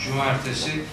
[0.00, 0.84] cumartesi.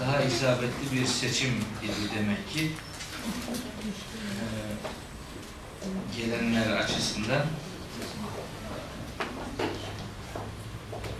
[0.00, 1.50] Daha isabetli bir seçim
[1.82, 2.72] idi demek ki.
[4.14, 4.26] Ee,
[6.20, 7.46] gelenler açısından.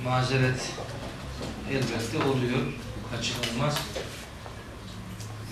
[0.04, 0.72] Mazeret
[1.70, 2.72] elbette oluyor,
[3.10, 3.78] kaçınılmaz.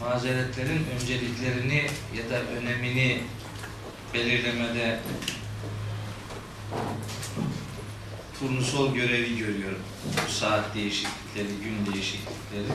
[0.01, 3.23] Mazeretlerin önceliklerini ya da önemini
[4.15, 5.01] belirlemede
[8.41, 9.83] turnusol görevi görüyorum.
[10.27, 12.67] Bu saat değişiklikleri, gün değişiklikleri.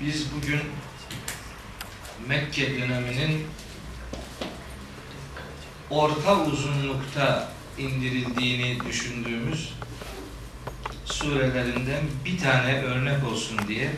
[0.00, 0.60] Biz bugün
[2.28, 3.46] Mekke döneminin
[5.90, 9.74] orta uzunlukta indirildiğini düşündüğümüz
[11.04, 13.90] surelerinden bir tane örnek olsun diye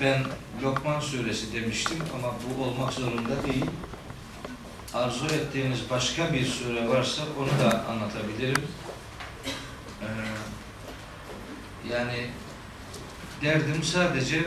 [0.00, 0.24] ben
[0.62, 3.64] Lokman suresi demiştim ama bu olmak zorunda değil.
[4.96, 8.62] Arzu ettiğiniz başka bir sure varsa onu da anlatabilirim.
[10.02, 10.06] Ee,
[11.92, 12.26] yani
[13.42, 14.42] derdim sadece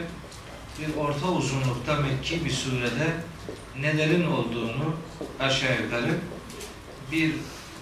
[0.79, 3.13] bir orta uzunlukta Mekki bir surede
[3.81, 4.95] nelerin olduğunu
[5.39, 6.15] aşağı yukarı
[7.11, 7.33] bir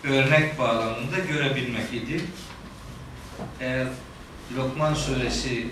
[0.04, 2.26] örnek bağlamında görebilmek idi.
[3.60, 3.88] Eğer
[4.58, 5.68] Lokman suresi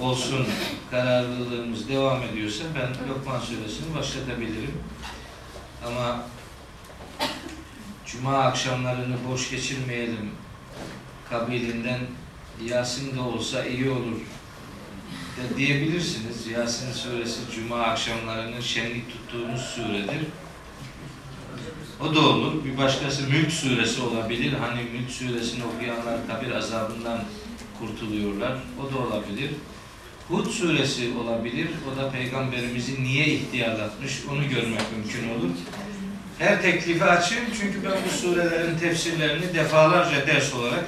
[0.00, 0.46] olsun
[0.90, 4.72] kararlılığımız devam ediyorsa ben Lokman suresini başlatabilirim.
[5.86, 6.24] Ama
[8.06, 10.30] Cuma akşamlarını boş geçirmeyelim
[11.30, 12.00] kabilinden
[12.64, 14.20] Yasin de olsa iyi olur
[15.36, 16.46] de diyebilirsiniz.
[16.46, 20.26] Yasin suresi Cuma akşamlarının şenlik tuttuğumuz suredir.
[22.00, 22.64] O da olur.
[22.64, 24.52] Bir başkası Mülk suresi olabilir.
[24.52, 27.24] Hani Mülk suresini okuyanlar kabir azabından
[27.78, 28.58] kurtuluyorlar.
[28.80, 29.50] O da olabilir.
[30.28, 31.68] Hud suresi olabilir.
[31.92, 35.50] O da peygamberimizi niye ihtiyarlatmış onu görmek mümkün olur.
[36.38, 40.84] Her teklifi açayım çünkü ben bu surelerin tefsirlerini defalarca ders olarak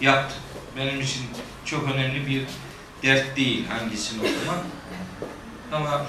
[0.00, 0.38] yaptım.
[0.76, 1.22] Benim için
[1.64, 2.42] çok önemli bir
[3.02, 4.64] dert değil hangisini okumak.
[5.72, 6.06] Ama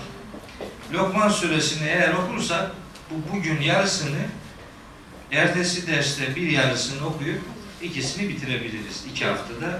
[0.93, 2.71] Lokman suresini eğer okursak
[3.11, 4.19] bu bugün yarısını
[5.31, 7.41] ertesi derste bir yarısını okuyup
[7.81, 9.05] ikisini bitirebiliriz.
[9.11, 9.79] İki haftada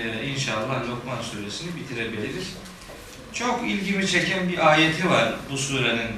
[0.00, 2.52] e, inşallah Lokman suresini bitirebiliriz.
[3.32, 6.10] Çok ilgimi çeken bir ayeti var bu surenin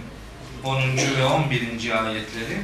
[0.64, 0.76] 10.
[1.18, 2.04] ve 11.
[2.04, 2.60] ayetleri.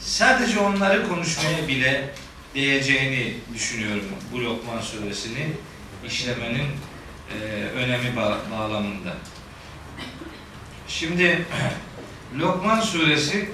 [0.00, 2.14] Sadece onları konuşmaya bile
[2.54, 5.46] değeceğini düşünüyorum bu Lokman suresini
[6.06, 6.66] işlemenin
[7.32, 9.16] e, önemi bağ bağlamında.
[10.88, 11.46] Şimdi
[12.38, 13.50] Lokman suresi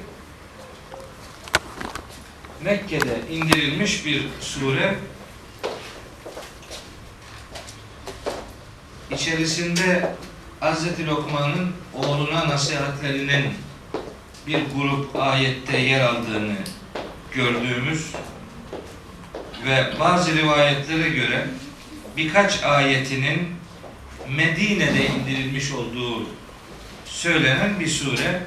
[2.65, 4.95] Mekke'de indirilmiş bir sure.
[9.15, 10.15] İçerisinde
[10.61, 11.07] Hz.
[11.07, 13.45] Lokman'ın oğluna nasihatlerinin
[14.47, 16.55] bir grup ayette yer aldığını
[17.35, 18.07] gördüğümüz
[19.67, 21.47] ve bazı rivayetlere göre
[22.17, 23.49] birkaç ayetinin
[24.37, 26.27] Medine'de indirilmiş olduğu
[27.05, 28.43] söylenen bir sure.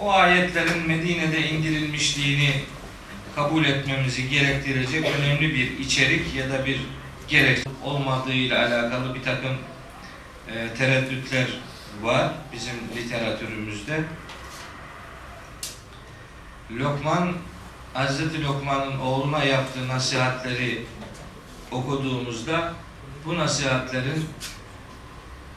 [0.00, 2.50] O ayetlerin Medine'de indirilmişliğini
[3.36, 6.80] kabul etmemizi gerektirecek önemli bir içerik ya da bir
[7.28, 9.56] gerek olmadığıyla alakalı bir takım
[10.48, 11.46] e, tereddütler
[12.02, 14.04] var bizim literatürümüzde.
[16.70, 17.32] Lokman,
[17.94, 20.86] Hazreti Lokman'ın oğluna yaptığı nasihatleri
[21.72, 22.72] okuduğumuzda
[23.24, 24.28] bu nasihatlerin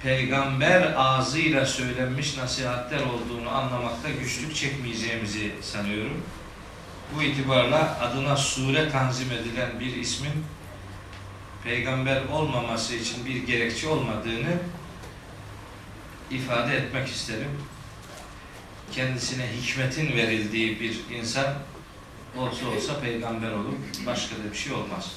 [0.04, 6.24] peygamber ağzıyla söylenmiş nasihatler olduğunu anlamakta güçlük çekmeyeceğimizi sanıyorum.
[7.16, 10.34] Bu itibarla adına sure tanzim edilen bir ismin
[11.68, 14.54] peygamber olmaması için bir gerekçe olmadığını
[16.32, 17.52] ifade etmek isterim.
[18.92, 21.46] Kendisine hikmetin verildiği bir insan
[22.38, 23.74] olsa olsa peygamber olur.
[24.06, 25.12] Başka da bir şey olmaz.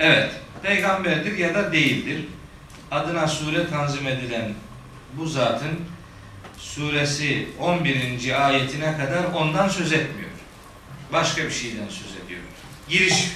[0.00, 2.26] Evet, peygamberdir ya da değildir.
[2.90, 4.54] Adına sure tanzim edilen
[5.16, 5.80] bu zatın
[6.58, 8.46] suresi 11.
[8.46, 10.30] ayetine kadar ondan söz etmiyor.
[11.12, 12.40] Başka bir şeyden söz ediyor.
[12.88, 13.32] Giriş,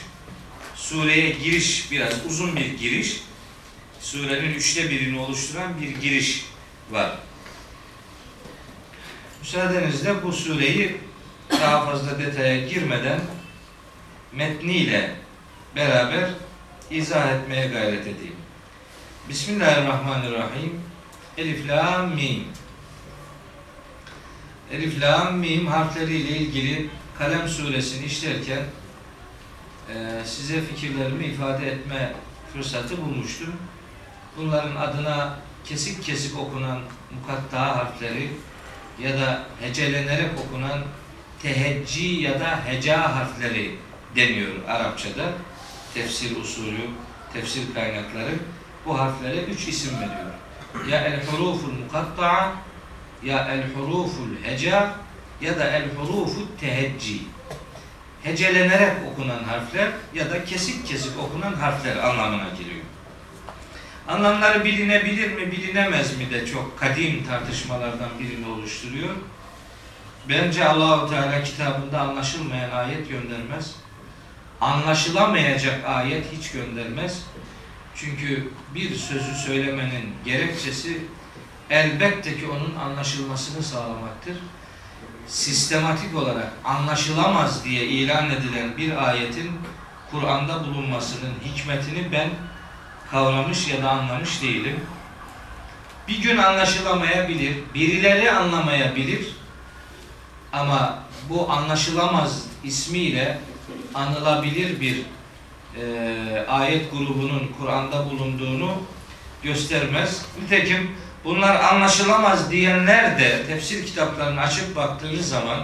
[0.89, 3.21] sureye giriş biraz uzun bir giriş.
[4.01, 6.45] Surenin üçte birini oluşturan bir giriş
[6.91, 7.19] var.
[9.41, 10.97] Müsaadenizle bu sureyi
[11.51, 13.21] daha fazla detaya girmeden
[14.33, 15.11] metniyle
[15.77, 16.31] beraber
[16.91, 18.37] izah etmeye gayret edeyim.
[19.29, 20.81] Bismillahirrahmanirrahim.
[21.39, 22.45] Elif, la, mim.
[24.73, 28.63] Elif, la, mim harfleriyle ilgili Kalem suresini işlerken
[30.25, 32.13] size fikirlerimi ifade etme
[32.53, 33.55] fırsatı bulmuştum.
[34.37, 36.79] Bunların adına kesik kesik okunan
[37.15, 38.31] mukatta harfleri
[39.03, 40.81] ya da hecelenerek okunan
[41.43, 43.79] tehecci ya da heca harfleri
[44.17, 45.33] deniyor Arapçada.
[45.95, 46.81] Tefsir usulü,
[47.33, 48.35] tefsir kaynakları
[48.87, 50.33] bu harflere üç isim veriyor.
[50.91, 52.53] Ya el huruful mukatta'a
[53.25, 54.95] ya el huruful heca
[55.41, 57.21] ya da el huruful tehecci.
[58.27, 62.85] Hecelenerek okunan harfler ya da kesik kesik okunan harfler anlamına geliyor.
[64.09, 69.15] Anlamları bilinebilir mi, bilinemez mi de çok kadim tartışmalardan birini oluşturuyor.
[70.29, 73.75] Bence Allahu Teala kitabında anlaşılmayan ayet göndermez.
[74.61, 77.23] Anlaşılamayacak ayet hiç göndermez.
[77.95, 81.01] Çünkü bir sözü söylemenin gerekçesi
[81.71, 84.37] elbette ki onun anlaşılmasını sağlamaktır.
[85.29, 89.51] Sistematik olarak anlaşılamaz diye ilan edilen bir ayetin
[90.11, 92.31] Kur'an'da bulunmasının hikmetini ben
[93.11, 94.81] kavramış ya da anlamış değilim.
[96.09, 99.27] Bir gün anlaşılamayabilir, birileri anlamayabilir
[100.53, 100.99] ama
[101.29, 103.39] bu anlaşılamaz ismiyle
[103.95, 105.03] anılabilir bir
[105.81, 108.71] e, ayet grubunun Kur'an'da bulunduğunu
[109.43, 110.27] göstermez.
[110.43, 110.91] Nitekim
[111.27, 115.59] bunlar anlaşılamaz diyenler de tefsir kitaplarını açıp baktığınız zaman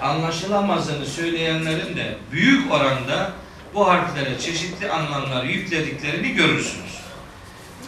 [0.00, 3.32] anlaşılamazını söyleyenlerin de büyük oranda
[3.74, 6.96] bu harflere çeşitli anlamlar yüklediklerini görürsünüz.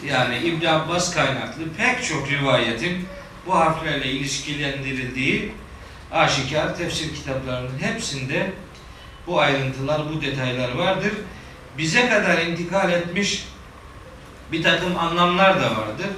[0.07, 3.09] Yani İbn Abbas kaynaklı pek çok rivayetin
[3.47, 5.53] bu harflerle ilişkilendirildiği
[6.13, 8.53] aşikar tefsir kitaplarının hepsinde
[9.27, 11.13] bu ayrıntılar, bu detaylar vardır.
[11.79, 13.45] Bize kadar intikal etmiş
[14.53, 16.09] bir takım anlamlar da vardır.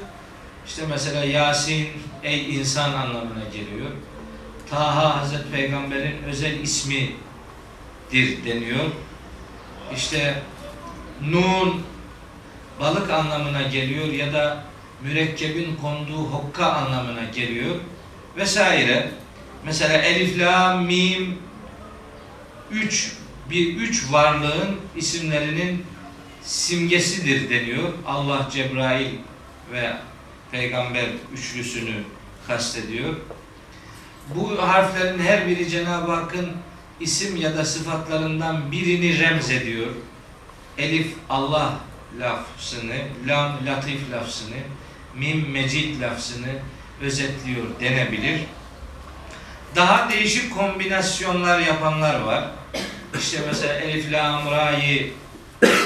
[0.70, 1.88] İşte mesela Yasin,
[2.22, 3.90] ey insan anlamına geliyor.
[4.70, 7.14] Taha Hazreti Peygamber'in özel ismidir
[8.46, 8.84] deniyor.
[9.96, 10.42] İşte
[11.30, 11.82] Nun
[12.80, 14.64] balık anlamına geliyor ya da
[15.02, 17.76] mürekkebin konduğu hokka anlamına geliyor
[18.36, 19.10] vesaire.
[19.64, 21.38] Mesela Elif, La, Mim
[22.70, 23.12] üç
[23.50, 25.86] bir üç varlığın isimlerinin
[26.42, 27.92] simgesidir deniyor.
[28.06, 29.10] Allah Cebrail
[29.72, 29.92] ve
[30.52, 31.94] Peygamber üçlüsünü
[32.46, 33.14] kastediyor.
[34.34, 36.50] Bu harflerin her biri Cenab-ı Hakk'ın
[37.00, 39.86] isim ya da sıfatlarından birini remz ediyor.
[40.78, 41.74] Elif Allah
[42.20, 44.56] lafzını, lam latif lafzını,
[45.16, 46.52] mim mecid lafzını
[47.02, 48.40] özetliyor denebilir.
[49.76, 52.44] Daha değişik kombinasyonlar yapanlar var.
[53.18, 55.12] İşte mesela Elif Lam Ra'yı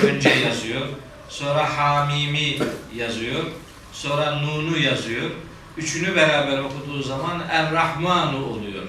[0.03, 0.87] önce yazıyor.
[1.29, 2.59] Sonra Hamimi
[2.97, 3.45] yazıyor.
[3.95, 5.31] Sonra Nun'u yazıyor.
[5.77, 8.83] Üçünü beraber okuduğu zaman Er-Rahmanu oluyor.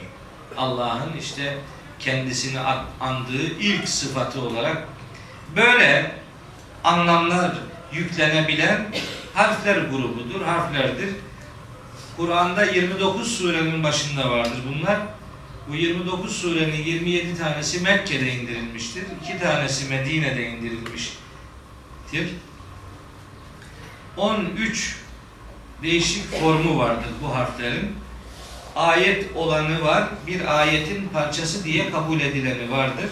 [0.57, 1.57] Allah'ın işte
[1.99, 2.59] kendisini
[2.99, 4.87] andığı ilk sıfatı olarak
[5.55, 6.11] böyle
[6.83, 7.51] anlamlar
[7.93, 8.87] yüklenebilen
[9.33, 11.09] harfler grubudur, harflerdir.
[12.17, 14.99] Kur'an'da 29 surenin başında vardır bunlar.
[15.69, 19.03] Bu 29 surenin 27 tanesi Mekke'de indirilmiştir.
[19.23, 21.19] 2 tanesi Medine'de indirilmiştir.
[24.17, 24.95] 13
[25.83, 27.95] değişik formu vardır bu harflerin.
[28.75, 33.09] Ayet olanı var, bir ayetin parçası diye kabul edileni vardır.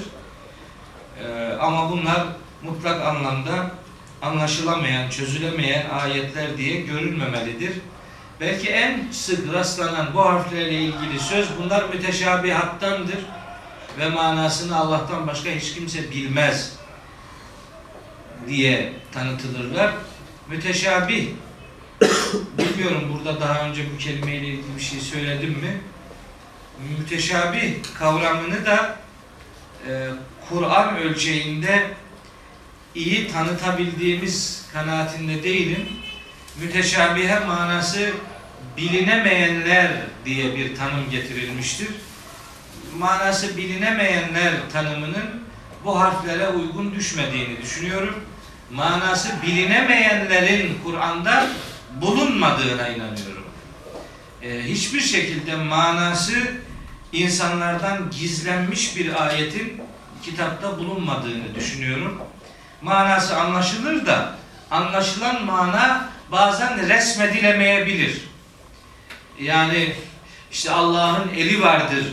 [1.20, 2.28] Ee, ama bunlar
[2.64, 3.72] mutlak anlamda
[4.22, 7.74] anlaşılamayan, çözülemeyen ayetler diye görülmemelidir.
[8.40, 13.20] Belki en sık rastlanan bu harflerle ilgili söz bunlar müteşabihattandır
[14.00, 16.74] ve manasını Allah'tan başka hiç kimse bilmez
[18.48, 19.92] diye tanıtılırlar.
[20.50, 21.28] Müteşabih
[22.58, 25.82] bilmiyorum burada daha önce bu kelimeyle ilgili bir şey söyledim mi?
[27.00, 28.98] Müteşabih kavramını da
[29.88, 30.10] e,
[30.50, 31.88] Kur'an ölçeğinde
[32.96, 35.88] iyi tanıtabildiğimiz kanaatinde değilim.
[36.62, 38.12] Müteşabihe manası
[38.78, 39.92] bilinemeyenler
[40.26, 41.90] diye bir tanım getirilmiştir.
[42.98, 45.44] Manası bilinemeyenler tanımının
[45.86, 48.16] bu harflere uygun düşmediğini düşünüyorum.
[48.74, 51.48] Manası bilinemeyenlerin Kur'an'da
[52.02, 53.46] bulunmadığına inanıyorum.
[54.42, 56.34] Ee, hiçbir şekilde manası
[57.12, 59.82] insanlardan gizlenmiş bir ayetin
[60.24, 62.22] kitapta bulunmadığını düşünüyorum.
[62.82, 64.36] Manası anlaşılır da
[64.72, 68.22] anlaşılan mana bazen resmedilemeyebilir.
[69.40, 69.96] Yani
[70.52, 72.06] işte Allah'ın eli vardır.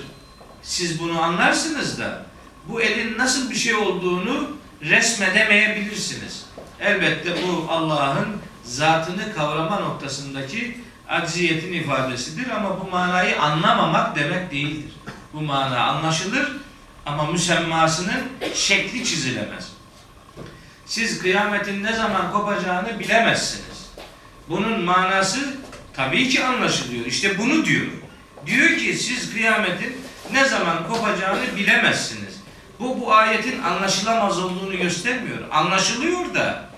[0.63, 2.27] Siz bunu anlarsınız da
[2.69, 6.50] bu elin nasıl bir şey olduğunu resmedemeyebilirsiniz.
[6.81, 8.29] Elbette bu Allah'ın
[8.65, 14.93] zatını kavrama noktasındaki acziyetin ifadesidir ama bu manayı anlamamak demek değildir.
[15.33, 16.57] Bu mana anlaşılır
[17.07, 18.23] ama müsemmasının
[18.55, 19.73] şekli çizilemez.
[20.87, 23.91] Siz kıyametin ne zaman kopacağını bilemezsiniz.
[24.49, 25.55] Bunun manası
[25.97, 27.07] tabii ki anlaşılıyor.
[27.07, 27.87] İşte bunu diyor.
[28.47, 29.97] Diyor ki siz kıyametin
[30.33, 32.41] ne zaman kopacağını bilemezsiniz.
[32.81, 35.39] Bu bu ayetin anlaşılamaz olduğunu göstermiyor.
[35.51, 36.70] Anlaşılıyor da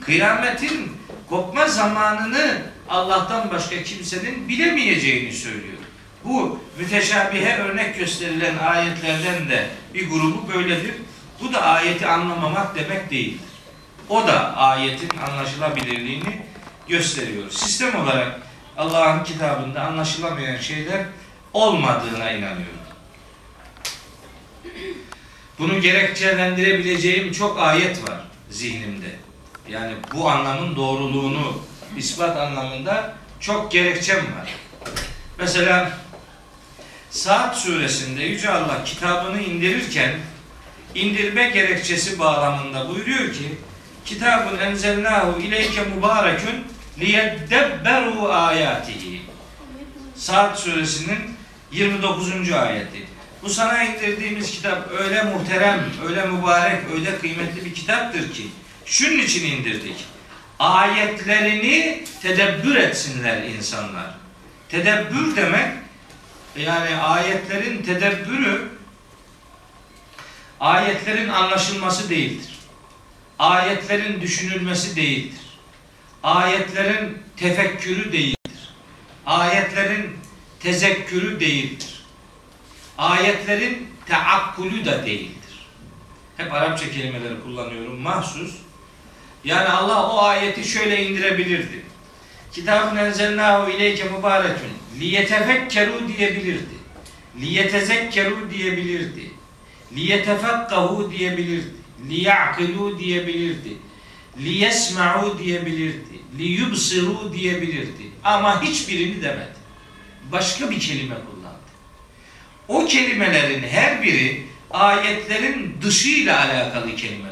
[0.00, 0.92] kıyametin
[1.28, 5.78] kopma zamanını Allah'tan başka kimsenin bilemeyeceğini söylüyor.
[6.24, 10.94] Bu müteşabihe örnek gösterilen ayetlerden de bir grubu böyledir.
[11.40, 13.40] Bu da ayeti anlamamak demek değildir.
[14.08, 16.42] O da ayetin anlaşılabilirliğini
[16.88, 17.50] gösteriyor.
[17.50, 18.40] Sistem olarak
[18.76, 21.06] Allah'ın kitabında anlaşılamayan şeyler
[21.52, 22.80] olmadığına inanıyorum.
[25.58, 29.29] Bunu gerekçelendirebileceğim çok ayet var zihnimde.
[29.70, 31.62] Yani bu anlamın doğruluğunu
[31.96, 34.54] ispat anlamında çok gerekçem var.
[35.38, 35.92] Mesela
[37.10, 40.14] Saat suresinde Yüce Allah kitabını indirirken
[40.94, 43.58] indirme gerekçesi bağlamında buyuruyor ki
[44.04, 46.64] kitabın enzelnahu ileyke mübarekün
[46.98, 49.22] liyeddebberu ayatihi
[50.16, 51.18] Saat suresinin
[51.72, 52.52] 29.
[52.52, 53.06] ayeti.
[53.42, 58.46] Bu sana indirdiğimiz kitap öyle muhterem, öyle mübarek, öyle kıymetli bir kitaptır ki
[58.90, 59.96] şunun için indirdik.
[60.58, 64.10] Ayetlerini tedebbür etsinler insanlar.
[64.68, 65.68] Tedebbür demek
[66.56, 68.68] yani ayetlerin tedebbürü
[70.60, 72.58] ayetlerin anlaşılması değildir.
[73.38, 75.40] Ayetlerin düşünülmesi değildir.
[76.22, 78.74] Ayetlerin tefekkürü değildir.
[79.26, 80.16] Ayetlerin
[80.60, 82.04] tezekkürü değildir.
[82.98, 85.66] Ayetlerin teakkulü da değildir.
[86.36, 88.69] Hep Arapça kelimeleri kullanıyorum mahsus.
[89.44, 91.82] Yani Allah o ayeti şöyle indirebilirdi.
[92.52, 94.70] Kitabın enzelnahu ileyke mübarekün
[95.00, 96.80] liyetefekkeru diyebilirdi.
[97.40, 99.30] Liyetezekkeru diyebilirdi.
[99.96, 101.74] Liyetefekkahu diyebilirdi.
[102.08, 103.76] Liyakilu diyebilirdi.
[104.38, 106.20] Liyesma'u diyebilirdi.
[106.38, 108.10] Liyubsiru diyebilirdi.
[108.24, 109.60] Ama hiçbirini demedi.
[110.32, 111.70] Başka bir kelime kullandı.
[112.68, 117.29] O kelimelerin her biri ayetlerin dışıyla alakalı kelimelerdir.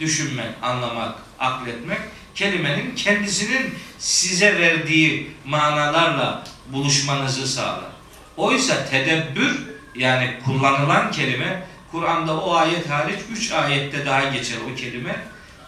[0.00, 1.98] Düşünmek, anlamak, akletmek
[2.34, 7.90] kelimenin kendisinin size verdiği manalarla buluşmanızı sağlar.
[8.36, 9.62] Oysa tedebbür
[9.94, 15.16] yani kullanılan kelime Kur'an'da o ayet hariç üç ayette daha geçer o kelime.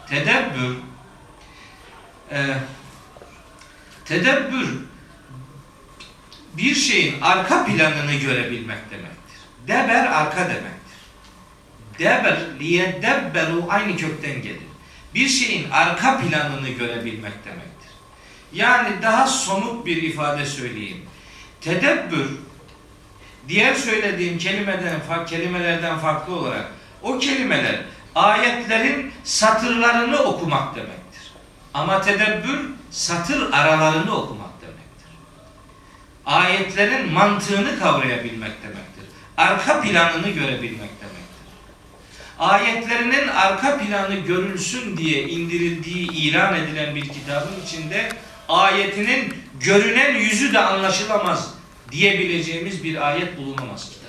[0.09, 0.77] Tedebbür
[2.31, 2.39] e,
[4.05, 4.79] tedebbür
[6.57, 9.39] bir şeyin arka planını görebilmek demektir.
[9.69, 10.78] Deber arka demektir.
[11.99, 14.69] Deber liyedebberu aynı kökten gelir.
[15.15, 17.91] Bir şeyin arka planını görebilmek demektir.
[18.53, 21.05] Yani daha somut bir ifade söyleyeyim.
[21.61, 22.29] Tedebbür
[23.49, 27.81] diğer söylediğim kelimeden kelimelerden farklı olarak o kelimeler
[28.15, 31.33] ayetlerin satırlarını okumak demektir.
[31.75, 35.09] Ama tedebbür satır aralarını okumak demektir.
[36.27, 39.05] Ayetlerin mantığını kavrayabilmek demektir.
[39.37, 40.98] Arka planını görebilmek.
[42.39, 48.09] Ayetlerinin arka planı görülsün diye indirildiği ilan edilen bir kitabın içinde
[48.49, 51.55] ayetinin görünen yüzü de anlaşılamaz
[51.93, 54.09] diyebileceğimiz bir ayet bulunamaz kitapta.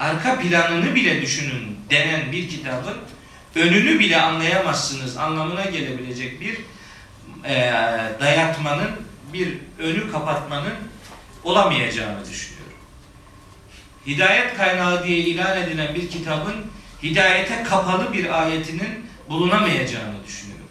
[0.00, 2.96] Arka planını bile düşünün denen bir kitabın
[3.54, 6.58] önünü bile anlayamazsınız anlamına gelebilecek bir
[7.44, 7.72] e,
[8.20, 8.90] dayatmanın,
[9.32, 10.74] bir önü kapatmanın
[11.44, 12.78] olamayacağını düşünüyorum.
[14.06, 16.54] Hidayet kaynağı diye ilan edilen bir kitabın
[17.02, 20.66] hidayete kapalı bir ayetinin bulunamayacağını düşünüyorum.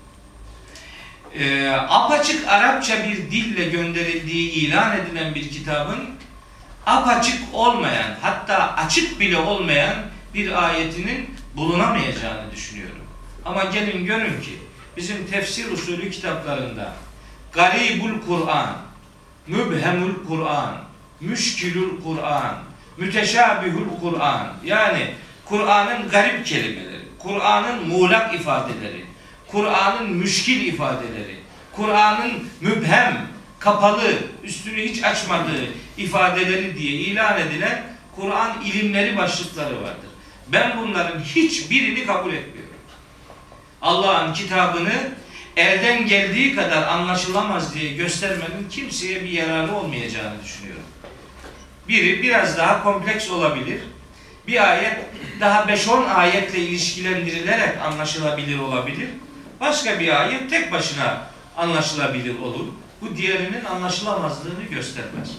[1.39, 5.99] E, apaçık Arapça bir dille gönderildiği ilan edilen bir kitabın
[6.85, 9.95] apaçık olmayan hatta açık bile olmayan
[10.33, 13.05] bir ayetinin bulunamayacağını düşünüyorum.
[13.45, 14.59] Ama gelin görün ki
[14.97, 16.93] bizim tefsir usulü kitaplarında
[17.51, 18.77] Garibul Kur'an,
[19.47, 20.77] Mübhemul Kur'an,
[21.21, 22.55] Müşkilul Kur'an,
[22.97, 25.13] Müteşabihul Kur'an yani
[25.45, 29.05] Kur'an'ın garip kelimeleri, Kur'an'ın muğlak ifadeleri,
[29.47, 31.35] Kur'an'ın müşkil ifadeleri,
[31.71, 33.27] Kur'an'ın mübhem,
[33.59, 35.65] kapalı, üstünü hiç açmadığı
[35.97, 37.83] ifadeleri diye ilan edilen
[38.15, 40.09] Kur'an ilimleri başlıkları vardır.
[40.47, 42.75] Ben bunların hiçbirini kabul etmiyorum.
[43.81, 44.93] Allah'ın kitabını
[45.57, 50.83] elden geldiği kadar anlaşılamaz diye göstermenin kimseye bir yararı olmayacağını düşünüyorum.
[51.87, 53.79] Biri biraz daha kompleks olabilir.
[54.47, 54.97] Bir ayet
[55.39, 59.09] daha 5-10 ayetle ilişkilendirilerek anlaşılabilir olabilir.
[59.59, 62.65] Başka bir ayet tek başına anlaşılabilir olur.
[63.01, 65.29] Bu diğerinin anlaşılamazlığını göstermez.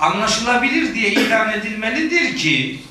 [0.00, 2.82] Anlaşılabilir diye ilan edilmelidir ki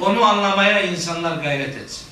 [0.00, 2.06] onu anlamaya insanlar gayret etsin.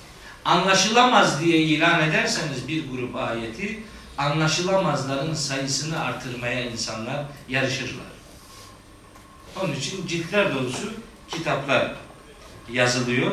[0.44, 3.82] Anlaşılamaz diye ilan ederseniz bir grup ayeti
[4.18, 8.13] anlaşılamazların sayısını artırmaya insanlar yarışırlar.
[9.62, 10.92] Onun için ciltler dolusu
[11.28, 11.92] kitaplar
[12.72, 13.30] yazılıyor.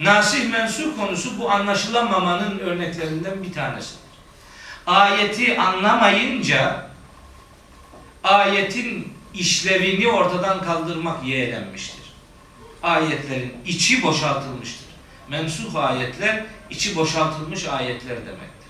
[0.00, 3.98] Nasih mensuh konusu bu anlaşılamamanın örneklerinden bir tanesidir.
[4.86, 6.90] Ayeti anlamayınca
[8.24, 12.02] ayetin işlevini ortadan kaldırmak yeğlenmiştir.
[12.82, 14.88] Ayetlerin içi boşaltılmıştır.
[15.28, 18.68] Mensuh ayetler içi boşaltılmış ayetler demektir.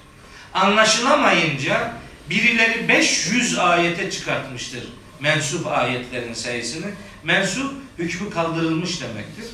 [0.55, 1.93] Anlaşılamayınca
[2.31, 4.85] birileri 500 ayete çıkartmıştır
[5.21, 6.87] mensup ayetlerin sayısını.
[7.25, 9.45] Mensup hükmü kaldırılmış demektir.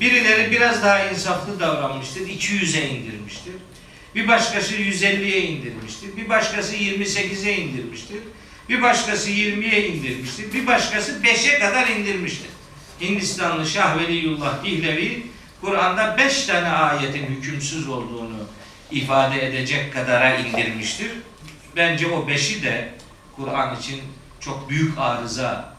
[0.00, 2.20] Birileri biraz daha insaflı davranmıştır.
[2.20, 3.54] 200'e indirmiştir.
[4.14, 6.16] Bir başkası 150'ye indirmiştir.
[6.16, 8.18] Bir başkası 28'e indirmiştir.
[8.68, 10.52] Bir başkası 20'ye indirmiştir.
[10.52, 12.50] Bir başkası 5'e kadar indirmiştir.
[13.00, 15.26] Hindistanlı Şah Veliyullah Dihlevi
[15.60, 18.48] Kur'an'da 5 tane ayetin hükümsüz olduğunu
[18.90, 21.10] ifade edecek kadara indirmiştir.
[21.76, 22.94] Bence o 5'i de
[23.36, 24.00] Kur'an için
[24.44, 25.76] çok büyük arıza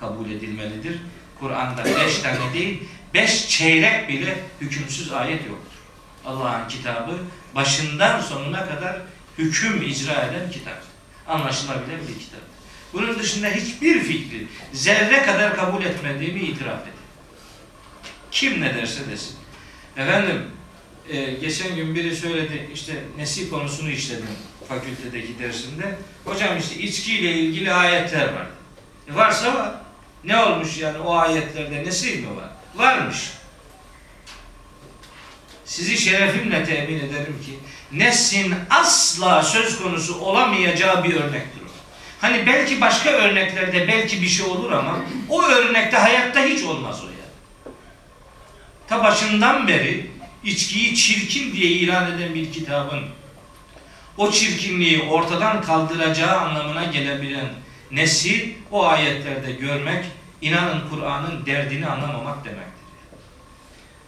[0.00, 0.98] kabul edilmelidir.
[1.40, 2.82] Kur'an'da 5 tane değil,
[3.14, 5.78] 5 çeyrek bile hükümsüz ayet yoktur.
[6.24, 7.18] Allah'ın kitabı
[7.54, 8.96] başından sonuna kadar
[9.38, 10.82] hüküm icra eden kitap.
[11.26, 12.40] Anlaşılabilen bir kitap.
[12.92, 16.92] Bunun dışında hiçbir fikri zerre kadar kabul etmediğimi itiraf edin.
[18.30, 19.36] Kim ne derse desin.
[19.96, 20.42] Efendim,
[21.08, 24.28] e, geçen gün biri söyledi, işte nesih konusunu işledim
[24.68, 25.98] fakültedeki dersinde.
[26.24, 28.46] Hocam işte içkiyle ilgili ayetler var.
[29.10, 29.70] E varsa var.
[30.24, 32.48] Ne olmuş yani o ayetlerde nesih mi var?
[32.74, 33.30] Varmış.
[35.64, 37.58] Sizi şerefimle temin ederim ki
[37.92, 41.68] nesin asla söz konusu olamayacağı bir örnektir o.
[42.20, 47.06] Hani belki başka örneklerde belki bir şey olur ama o örnekte hayatta hiç olmaz o
[47.06, 47.74] yani.
[48.88, 50.10] Ta başından beri
[50.44, 53.04] içkiyi çirkin diye ilan eden bir kitabın
[54.18, 57.48] o çirkinliği ortadan kaldıracağı anlamına gelebilen
[57.90, 60.04] nesil o ayetlerde görmek,
[60.42, 62.78] inanın Kur'an'ın derdini anlamamak demektir.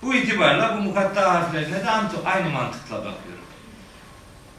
[0.03, 1.91] Bu itibarla bu mukatta harflerine de
[2.25, 3.45] aynı mantıkla bakıyorum.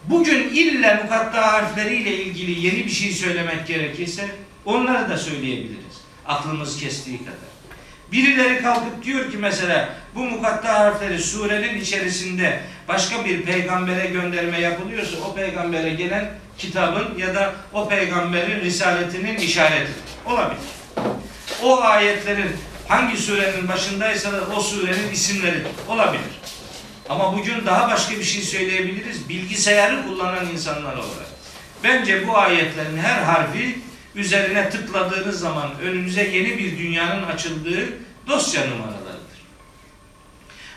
[0.04, 4.36] Bugün illa mukatta harfleriyle ilgili yeni bir şey söylemek gerekirse
[4.66, 6.02] onları da söyleyebiliriz.
[6.26, 7.51] Aklımız kestiği kadar.
[8.12, 15.18] Birileri kalkıp diyor ki mesela bu mukatta harfleri surenin içerisinde başka bir peygambere gönderme yapılıyorsa
[15.30, 19.92] o peygambere gelen kitabın ya da o peygamberin risaletinin işareti
[20.26, 20.62] olabilir.
[21.64, 22.52] O ayetlerin
[22.88, 26.42] hangi surenin başındaysa da o surenin isimleri olabilir.
[27.10, 29.30] Ama bugün daha başka bir şey söyleyebiliriz.
[29.30, 31.32] Bilgisayarı kullanan insanlar olarak.
[31.84, 33.80] Bence bu ayetlerin her harfi
[34.16, 37.88] üzerine tıkladığınız zaman önünüze yeni bir dünyanın açıldığı
[38.28, 39.22] dosya numaralarıdır.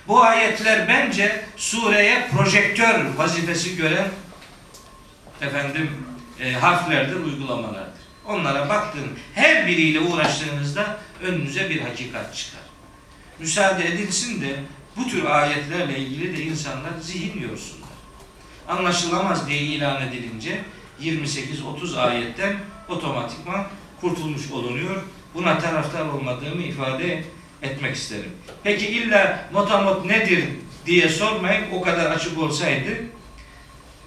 [0.08, 4.08] Bu ayetler bence sureye projektör vazifesi gören
[5.40, 5.90] efendim
[6.40, 8.04] e, harflerdir, uygulamalardır.
[8.26, 12.60] Onlara baktığın her biriyle uğraştığınızda önünüze bir hakikat çıkar.
[13.38, 14.56] Müsaade edilsin de
[14.96, 17.88] bu tür ayetlerle ilgili de insanlar zihin yorsunlar.
[18.68, 20.60] Anlaşılamaz diye ilan edilince
[21.00, 22.56] 28-30 ayetten
[22.88, 23.66] otomatikman
[24.00, 25.02] kurtulmuş olunuyor.
[25.34, 27.24] Buna taraftar olmadığımı ifade
[27.62, 28.32] etmek isterim.
[28.64, 30.44] Peki illa motamot nedir
[30.86, 31.64] diye sormayın.
[31.72, 32.90] O kadar açık olsaydı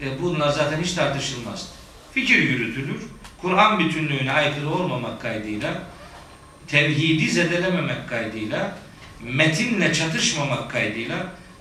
[0.01, 1.69] e, bunlar zaten hiç tartışılmazdı.
[2.13, 3.01] Fikir yürütülür.
[3.41, 5.83] Kur'an bütünlüğüne aykırı olmamak kaydıyla
[6.67, 8.77] tevhidi zedelememek kaydıyla
[9.23, 11.15] metinle çatışmamak kaydıyla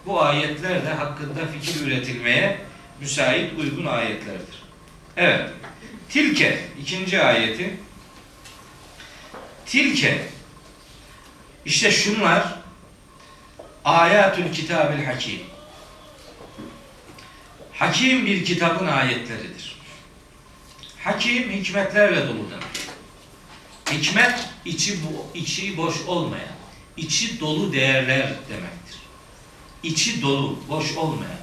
[0.07, 2.59] bu ayetler de hakkında fikir üretilmeye
[3.01, 4.63] müsait uygun ayetlerdir.
[5.17, 5.51] Evet.
[6.09, 7.77] Tilke ikinci ayeti.
[9.67, 10.29] Tilke
[11.65, 12.59] işte şunlar
[13.85, 15.41] ayatül kitabil hakim.
[17.73, 19.77] Hakim bir kitabın ayetleridir.
[20.99, 22.77] Hakim hikmetlerle dolu demek.
[23.93, 24.99] Hikmet içi
[25.35, 26.57] içi boş olmayan,
[26.97, 28.97] içi dolu değerler demektir.
[29.83, 31.39] İçi dolu, boş olmayan.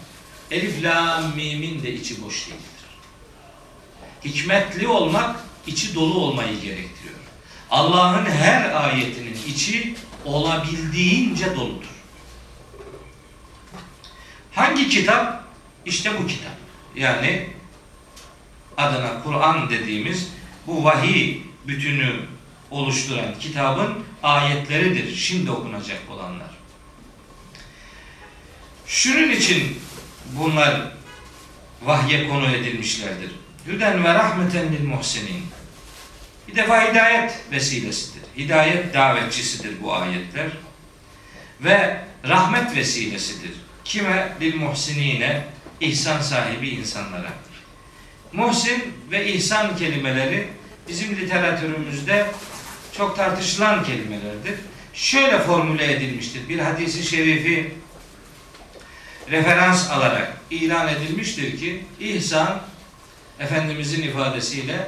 [0.51, 2.72] Elif, la, mimin de içi boş değildir.
[4.25, 7.15] Hikmetli olmak içi dolu olmayı gerektiriyor.
[7.71, 11.93] Allah'ın her ayetinin içi olabildiğince doludur.
[14.51, 15.43] Hangi kitap?
[15.85, 16.53] İşte bu kitap.
[16.95, 17.49] Yani
[18.77, 20.29] adına Kur'an dediğimiz
[20.67, 22.19] bu vahiy bütünü
[22.71, 25.15] oluşturan kitabın ayetleridir.
[25.15, 26.49] Şimdi okunacak olanlar.
[28.87, 29.79] Şunun için
[30.31, 30.91] bunlar
[31.83, 33.31] vahye konu edilmişlerdir.
[33.67, 35.45] Hüden ve rahmeten lil muhsinin.
[36.47, 38.21] Bir defa hidayet vesilesidir.
[38.37, 40.47] Hidayet davetçisidir bu ayetler.
[41.61, 41.97] Ve
[42.27, 43.51] rahmet vesilesidir.
[43.83, 44.33] Kime?
[44.41, 45.43] Lil muhsinine,
[45.79, 47.29] ihsan sahibi insanlara.
[48.33, 50.47] Muhsin ve ihsan kelimeleri
[50.87, 52.25] bizim literatürümüzde
[52.97, 54.55] çok tartışılan kelimelerdir.
[54.93, 56.49] Şöyle formüle edilmiştir.
[56.49, 57.73] Bir hadisi şerifi
[59.31, 62.61] referans alarak ilan edilmiştir ki ihsan
[63.39, 64.87] Efendimizin ifadesiyle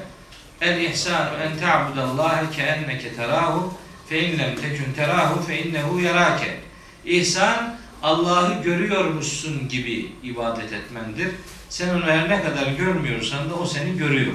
[0.62, 3.74] el ihsanu en ta'budallaha ke enneke terahu
[4.10, 6.58] fe in lem tekun terahu fe innehu yarake.
[7.06, 11.28] İhsan Allah'ı görüyormuşsun gibi ibadet etmendir.
[11.70, 14.34] Sen onu her ne kadar görmüyorsan da o seni görüyor.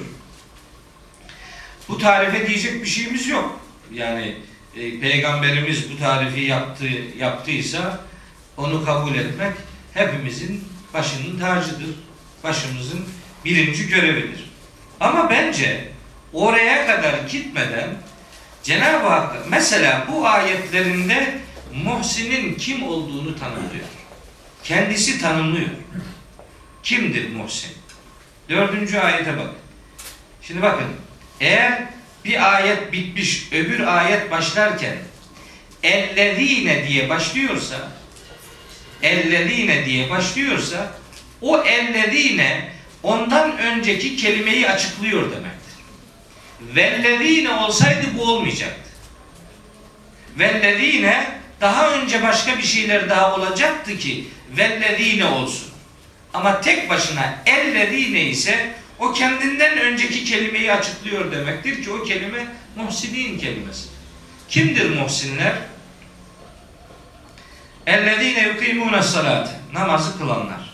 [1.88, 3.61] Bu tarife diyecek bir şeyimiz yok.
[3.92, 4.37] Yani
[4.77, 6.87] e, peygamberimiz bu tarifi yaptı,
[7.18, 8.01] yaptıysa
[8.57, 9.53] onu kabul etmek
[9.94, 11.94] hepimizin başının tacıdır.
[12.44, 13.05] Başımızın
[13.44, 14.50] birinci görevidir.
[15.00, 15.88] Ama bence
[16.33, 17.88] oraya kadar gitmeden
[18.62, 21.38] Cenab-ı Hak mesela bu ayetlerinde
[21.85, 23.87] Muhsin'in kim olduğunu tanımlıyor.
[24.64, 25.68] Kendisi tanımlıyor.
[26.83, 27.70] Kimdir Muhsin?
[28.48, 29.59] Dördüncü ayete bakın.
[30.42, 30.87] Şimdi bakın.
[31.40, 31.83] Eğer
[32.24, 34.96] bir ayet bitmiş, öbür ayet başlarken
[35.83, 37.76] ellezine diye başlıyorsa
[39.03, 40.92] ellezine diye başlıyorsa
[41.40, 42.72] o ellezine
[43.03, 45.61] ondan önceki kelimeyi açıklıyor demektir.
[46.61, 48.91] Vellezine olsaydı bu olmayacaktı.
[50.39, 51.27] Vellezine
[51.61, 55.69] daha önce başka bir şeyler daha olacaktı ki vellezine olsun.
[56.35, 63.39] Ama tek başına ellezine ise o kendinden önceki kelimeyi açıklıyor demektir ki o kelime muhsinin
[63.39, 63.91] kelimesidir.
[64.49, 65.55] Kimdir muhsinler?
[67.87, 69.51] Ellezine yukimune salate.
[69.73, 70.69] Namazı kılanlar.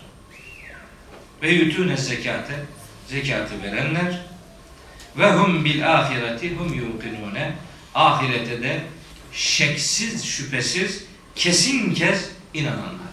[1.41, 2.65] Ve yutune zekate.
[3.07, 4.25] Zekatı verenler.
[5.17, 7.53] Ve hum bil ahireti hum yuqinune.
[7.95, 8.83] Ahirete de
[9.31, 11.03] şeksiz, şüphesiz,
[11.35, 13.07] kesin kez inananlardır.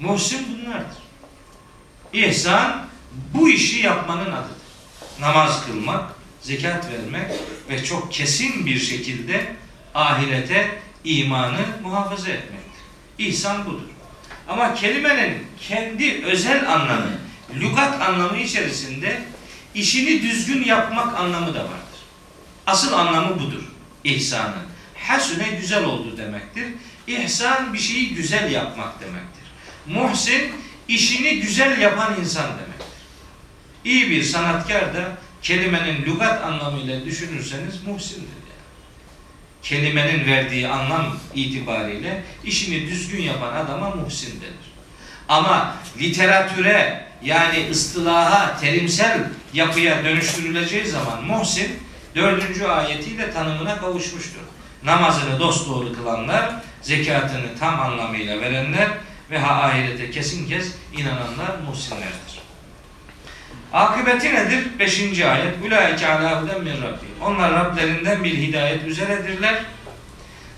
[0.00, 1.02] Muhsin bunlardır.
[2.12, 2.86] İhsan
[3.34, 4.56] bu işi yapmanın adıdır.
[5.20, 7.30] Namaz kılmak, zekat vermek
[7.70, 9.56] ve çok kesin bir şekilde
[9.94, 12.82] ahirete imanı muhafaza etmektir.
[13.18, 13.91] İhsan budur.
[14.48, 17.10] Ama kelimenin kendi özel anlamı,
[17.60, 19.22] lügat anlamı içerisinde
[19.74, 22.00] işini düzgün yapmak anlamı da vardır.
[22.66, 23.62] Asıl anlamı budur.
[24.04, 24.72] İhsanın.
[24.94, 26.64] Hasune güzel oldu demektir.
[27.06, 29.42] İhsan bir şeyi güzel yapmak demektir.
[29.86, 30.52] Muhsin
[30.88, 32.86] işini güzel yapan insan demektir.
[33.84, 38.41] İyi bir sanatkar da kelimenin lügat anlamıyla düşünürseniz muhsindir.
[39.62, 44.72] Kelimenin verdiği anlam itibariyle işini düzgün yapan adama muhsin denir.
[45.28, 49.20] Ama literatüre yani ıstılaha, terimsel
[49.52, 51.78] yapıya dönüştürüleceği zaman muhsin
[52.14, 54.40] dördüncü ayetiyle tanımına kavuşmuştur.
[54.84, 58.88] Namazını dosdoğru kılanlar, zekatını tam anlamıyla verenler
[59.30, 62.31] ve ha ahirete kesin kez inananlar muhsinlerdir.
[63.72, 64.78] Akıbeti nedir?
[64.78, 65.54] Beşinci ayet.
[65.66, 67.06] Ulaike ala huden min Rabbi.
[67.22, 69.64] Onlar Rablerinden bir hidayet üzeredirler.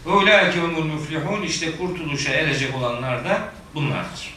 [0.07, 1.43] Ve ulaike umul müflihun.
[1.43, 3.39] İşte kurtuluşa erecek olanlar da
[3.75, 4.35] bunlardır.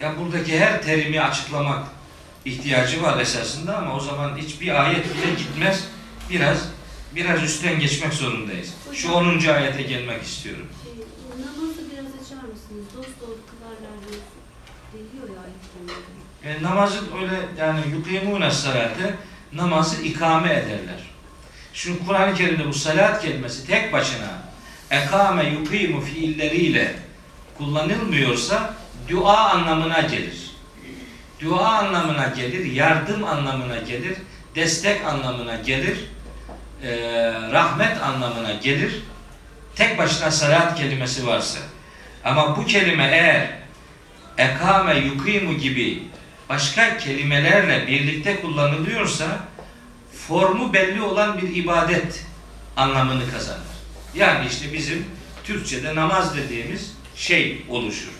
[0.00, 1.86] Ya buradaki her terimi açıklamak
[2.44, 5.88] ihtiyacı var esasında ama o zaman hiçbir ayet bile gitmez.
[6.30, 6.68] Biraz
[7.14, 8.74] biraz üstten geçmek zorundayız.
[8.92, 9.24] Şu 10.
[9.48, 10.66] ayete gelmek istiyorum.
[10.84, 10.92] Şey,
[11.44, 12.86] namazı biraz açar mısınız?
[12.96, 14.40] Dost doğru kılarlar diyorsun.
[14.92, 15.92] Geliyor ya ayetlerinde.
[16.44, 19.14] E, namazı öyle yani yukimune salate
[19.52, 21.10] namazı ikame ederler.
[21.74, 24.42] Şu Kur'an-ı Kerim'de bu salat kelimesi tek başına
[24.90, 26.94] ekame yukimu fiilleriyle
[27.58, 28.74] kullanılmıyorsa
[29.08, 30.50] dua anlamına gelir.
[31.40, 34.16] Dua anlamına gelir, yardım anlamına gelir,
[34.54, 35.98] destek anlamına gelir,
[36.82, 36.92] e,
[37.52, 39.02] rahmet anlamına gelir.
[39.76, 41.58] Tek başına salat kelimesi varsa.
[42.24, 43.48] Ama bu kelime eğer
[44.38, 46.09] ekame yukimu gibi
[46.50, 49.38] başka kelimelerle birlikte kullanılıyorsa
[50.28, 52.24] formu belli olan bir ibadet
[52.76, 53.60] anlamını kazanır.
[54.14, 55.06] Yani işte bizim
[55.44, 58.12] Türkçe'de namaz dediğimiz şey oluşur.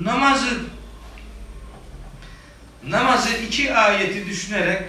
[0.00, 0.60] Namazı
[2.86, 4.82] namazı iki ayeti düşünerek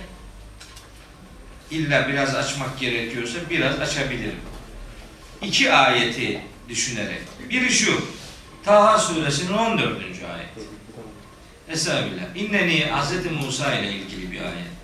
[1.71, 4.39] illa biraz açmak gerekiyorsa biraz açabilirim.
[5.41, 7.21] İki ayeti düşünerek.
[7.49, 8.06] Biri şu.
[8.65, 9.93] Taha suresinin 14.
[10.04, 10.75] ayet.
[11.69, 12.36] Estağfirullah.
[12.36, 13.32] İnneni Hz.
[13.45, 14.75] Musa ile ilgili bir ayet.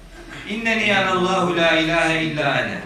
[0.49, 2.81] İnneni anallahu la ilahe illa ene.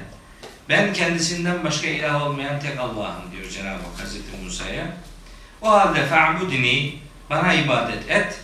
[0.70, 4.16] Ben kendisinden başka ilah olmayan tek Allah'ım diyor Cenab-ı Hak Hz.
[4.44, 4.88] Musa'ya.
[5.62, 8.40] O halde fa'budni bana ibadet et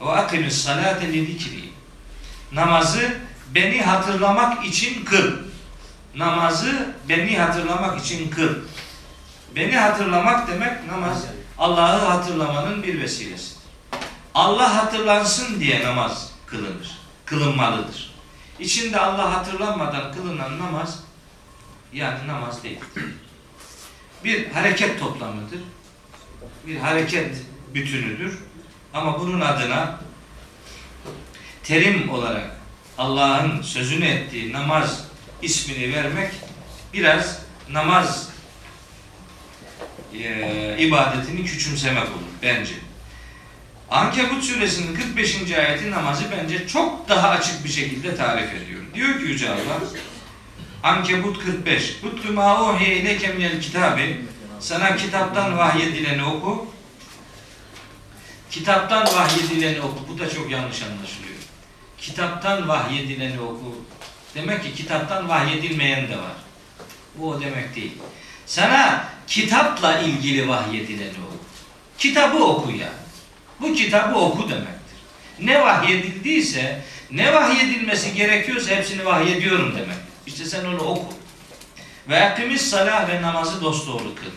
[0.00, 1.64] ve akimis salate li zikri.
[2.52, 3.14] Namazı
[3.54, 5.32] beni hatırlamak için kıl.
[6.14, 8.54] Namazı beni hatırlamak için kıl.
[9.56, 11.24] Beni hatırlamak demek namaz
[11.58, 13.61] Allah'ı hatırlamanın bir vesilesidir.
[14.34, 16.98] Allah hatırlansın diye namaz kılınır.
[17.24, 18.14] Kılınmalıdır.
[18.58, 21.00] İçinde Allah hatırlanmadan kılınan namaz
[21.92, 22.80] yani namaz değil.
[24.24, 25.60] Bir hareket toplamıdır.
[26.66, 27.36] Bir hareket
[27.74, 28.38] bütünüdür.
[28.94, 30.00] Ama bunun adına
[31.62, 32.56] terim olarak
[32.98, 35.04] Allah'ın sözünü ettiği namaz
[35.42, 36.32] ismini vermek
[36.92, 37.38] biraz
[37.70, 38.28] namaz
[40.14, 42.74] e, ibadetini küçümsemek olur bence.
[43.92, 45.52] Ankebut suresinin 45.
[45.52, 48.80] ayeti namazı bence çok daha açık bir şekilde tarif ediyor.
[48.94, 49.80] Diyor ki Yüce Allah
[50.82, 54.24] Ankebut 45 Kutlu ma uhiye ileke minel kitabi
[54.60, 56.66] Sana kitaptan vahyedileni oku
[58.50, 60.08] Kitaptan vahyedileni oku.
[60.08, 61.36] Bu da çok yanlış anlaşılıyor.
[61.98, 63.76] Kitaptan vahyedileni oku.
[64.34, 66.36] Demek ki kitaptan vahyedilmeyen de var.
[67.18, 67.92] Bu o demek değil.
[68.46, 71.44] Sana kitapla ilgili vahyedileni oku.
[71.98, 73.01] Kitabı oku yani.
[73.62, 74.98] Bu kitabı oku demektir.
[75.40, 79.96] Ne vahyedildiyse, ne vahyedilmesi gerekiyorsa hepsini vahyediyorum demek.
[80.26, 81.14] İşte sen onu oku.
[82.08, 84.32] Ve yakimiz salah ve namazı dosdoğru kıl.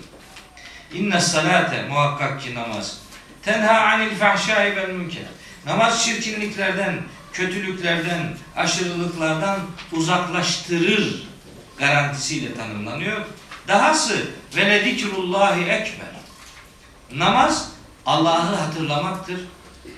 [0.98, 2.98] İnne salate muhakkak ki namaz.
[3.44, 5.24] Tenha anil fahşai vel münker.
[5.66, 7.02] Namaz çirkinliklerden,
[7.34, 9.60] kötülüklerden, aşırılıklardan
[9.92, 11.28] uzaklaştırır
[11.78, 13.22] garantisiyle tanımlanıyor.
[13.68, 16.08] Dahası ve le zikrullahi ekber.
[17.12, 17.75] Namaz
[18.06, 19.40] Allah'ı hatırlamaktır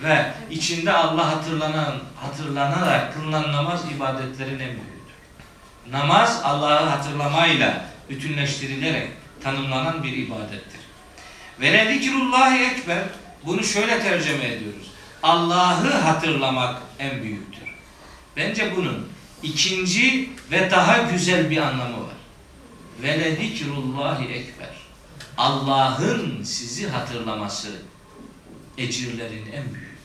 [0.04, 5.14] ve içinde Allah hatırlanan, hatırlanarak kılınan namaz ibadetlerin en büyüğüdür.
[5.92, 9.08] Namaz Allah'ı hatırlamayla bütünleştirilerek
[9.44, 10.80] tanımlanan bir ibadettir.
[11.60, 13.04] Ve le zikrullahi ekber
[13.46, 14.92] bunu şöyle tercüme ediyoruz.
[15.24, 17.64] Allah'ı hatırlamak en büyüktür.
[18.38, 19.08] Bence bunun
[19.44, 22.16] ikinci ve daha güzel bir anlamı var.
[23.02, 24.78] Ve le zikrullahi ekber.
[25.38, 27.72] Allah'ın sizi hatırlaması
[28.78, 29.98] ecirlerin en büyüğüdür.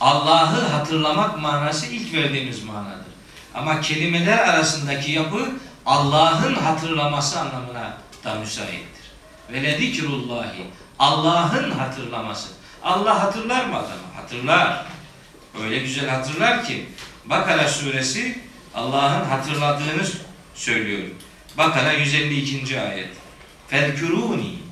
[0.00, 3.06] Allah'ı hatırlamak manası ilk verdiğimiz manadır.
[3.54, 5.50] Ama kelimeler arasındaki yapı
[5.86, 9.06] Allah'ın hatırlaması anlamına da müsaittir.
[9.52, 10.66] Ve le zikrullahi
[10.98, 12.48] Allah'ın hatırlaması.
[12.82, 14.14] Allah hatırlar mı adamı?
[14.16, 14.86] Hatırlar.
[15.62, 16.86] Öyle güzel hatırlar ki
[17.24, 18.38] Bakara suresi
[18.74, 20.02] Allah'ın hatırladığını
[20.54, 21.08] söylüyor.
[21.58, 22.80] Bakara 152.
[22.80, 23.08] ayet.
[23.68, 24.65] Felkuruni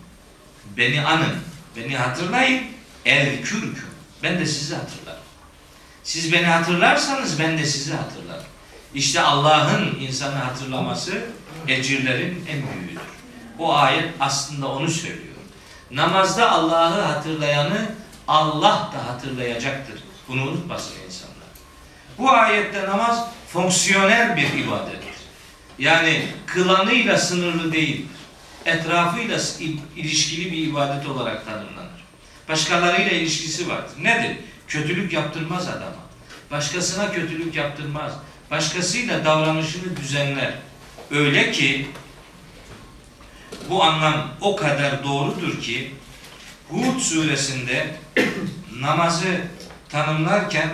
[0.76, 1.36] Beni anın.
[1.76, 2.62] Beni hatırlayın.
[3.04, 3.86] Evkürküm.
[4.22, 5.24] Ben de sizi hatırlarım.
[6.02, 8.44] Siz beni hatırlarsanız ben de sizi hatırlarım.
[8.94, 11.24] İşte Allah'ın insanı hatırlaması
[11.68, 13.02] ecirlerin en büyüğüdür.
[13.58, 15.34] Bu ayet aslında onu söylüyor.
[15.90, 17.90] Namazda Allah'ı hatırlayanı
[18.28, 20.00] Allah da hatırlayacaktır.
[20.28, 21.48] Bunu unutmasın insanlar.
[22.18, 25.14] Bu ayette namaz fonksiyonel bir ibadettir.
[25.78, 28.08] Yani kılanıyla sınırlı değildir.
[28.64, 29.40] Etrafıyla
[29.96, 32.04] ilişkili bir ibadet olarak tanımlanır.
[32.48, 33.94] Başkalarıyla ilişkisi vardır.
[34.02, 34.36] Nedir?
[34.68, 36.04] Kötülük yaptırmaz adama.
[36.50, 38.12] Başkasına kötülük yaptırmaz.
[38.50, 40.54] Başkasıyla davranışını düzenler.
[41.10, 41.86] Öyle ki
[43.70, 45.94] bu anlam o kadar doğrudur ki
[46.70, 47.96] Hud suresinde
[48.80, 49.40] namazı
[49.88, 50.68] tanımlarken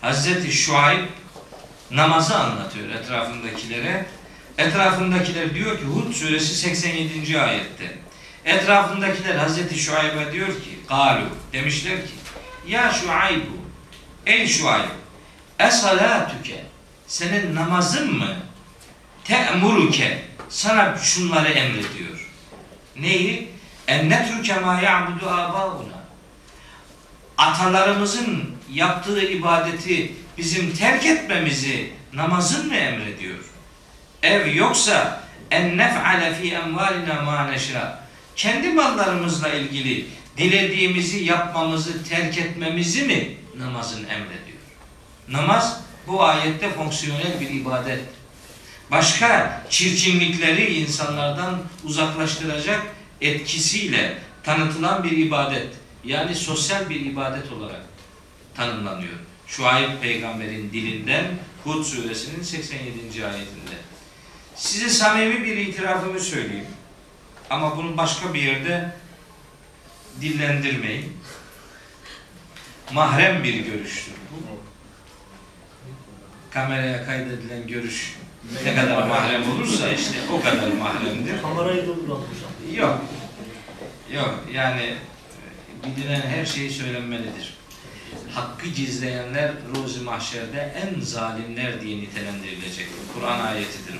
[0.00, 1.04] Hazreti Şuayb
[1.90, 4.06] namazı anlatıyor etrafındakilere.
[4.58, 7.40] Etrafındakiler diyor ki Hud suresi 87.
[7.40, 7.98] ayette.
[8.44, 12.12] Etrafındakiler Hazreti Şuayb'a diyor ki Galu demişler ki
[12.68, 13.56] Ya Şuaybu
[14.26, 14.90] Ey Şuayb
[15.58, 16.64] Esalatüke
[17.06, 18.36] Senin namazın mı?
[19.24, 22.30] Te'muruke Sana şunları emrediyor.
[22.96, 23.48] Neyi?
[23.88, 26.02] En netruke ma ya'budu abauna
[27.38, 33.51] Atalarımızın yaptığı ibadeti bizim terk etmemizi namazın mı emrediyor?
[34.22, 38.02] Ev yoksa en nef'ale fi emvalina ma neşa.
[38.36, 40.06] Kendi mallarımızla ilgili
[40.36, 44.62] dilediğimizi yapmamızı terk etmemizi mi namazın emrediyor?
[45.28, 48.00] Namaz bu ayette fonksiyonel bir ibadet.
[48.90, 52.82] Başka çirkinlikleri insanlardan uzaklaştıracak
[53.20, 55.68] etkisiyle tanıtılan bir ibadet.
[56.04, 57.82] Yani sosyal bir ibadet olarak
[58.54, 59.14] tanımlanıyor.
[59.46, 61.24] Şuayb peygamberin dilinden
[61.64, 63.26] Hud suresinin 87.
[63.26, 63.81] ayetinde.
[64.56, 66.66] Size samimi bir itirafımı söyleyeyim.
[67.50, 68.92] Ama bunu başka bir yerde
[70.20, 71.16] dillendirmeyin.
[72.92, 74.60] Mahrem bir görüştür bu.
[76.50, 78.16] Kameraya kaydedilen görüş
[78.64, 81.42] ne kadar mahrem olursa işte o kadar mahremdir.
[81.42, 82.74] Kamerayı durduran hocam.
[82.74, 83.00] Yok.
[84.14, 84.94] Yok yani
[85.86, 87.54] bilinen her şey söylenmelidir.
[88.34, 92.86] Hakkı gizleyenler ruzi mahşerde en zalimler diye nitelendirilecek.
[93.14, 93.94] Kur'an ayetidir.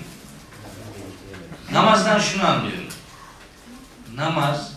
[1.73, 2.85] Namazdan şunu anlıyorum.
[4.17, 4.73] namaz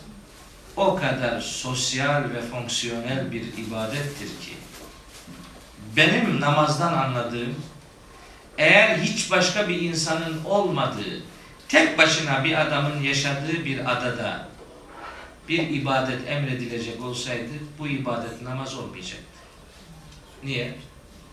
[0.75, 4.53] o kadar sosyal ve fonksiyonel bir ibadettir ki
[5.95, 7.55] benim namazdan anladığım
[8.57, 11.23] eğer hiç başka bir insanın olmadığı
[11.67, 14.47] tek başına bir adamın yaşadığı bir adada
[15.49, 19.25] bir ibadet emredilecek olsaydı bu ibadet namaz olmayacaktı.
[20.43, 20.75] Niye?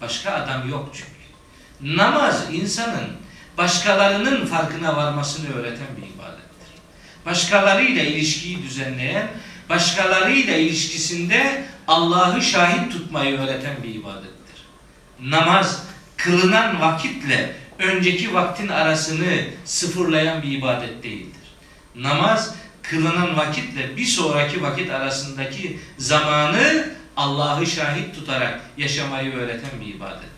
[0.00, 1.96] Başka adam yok çünkü.
[1.96, 3.08] Namaz insanın
[3.58, 6.68] başkalarının farkına varmasını öğreten bir ibadettir.
[7.26, 9.28] Başkalarıyla ilişkiyi düzenleyen,
[9.68, 14.66] başkalarıyla ilişkisinde Allah'ı şahit tutmayı öğreten bir ibadettir.
[15.20, 15.82] Namaz
[16.16, 21.42] kılınan vakitle önceki vaktin arasını sıfırlayan bir ibadet değildir.
[21.94, 30.31] Namaz kılınan vakitle bir sonraki vakit arasındaki zamanı Allah'ı şahit tutarak yaşamayı öğreten bir ibadettir.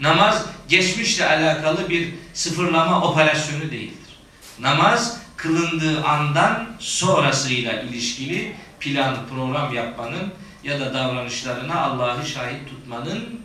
[0.00, 4.16] Namaz geçmişle alakalı bir sıfırlama operasyonu değildir.
[4.58, 10.32] Namaz kılındığı andan sonrasıyla ilişkili plan, program yapmanın
[10.64, 13.40] ya da davranışlarına Allah'ı şahit tutmanın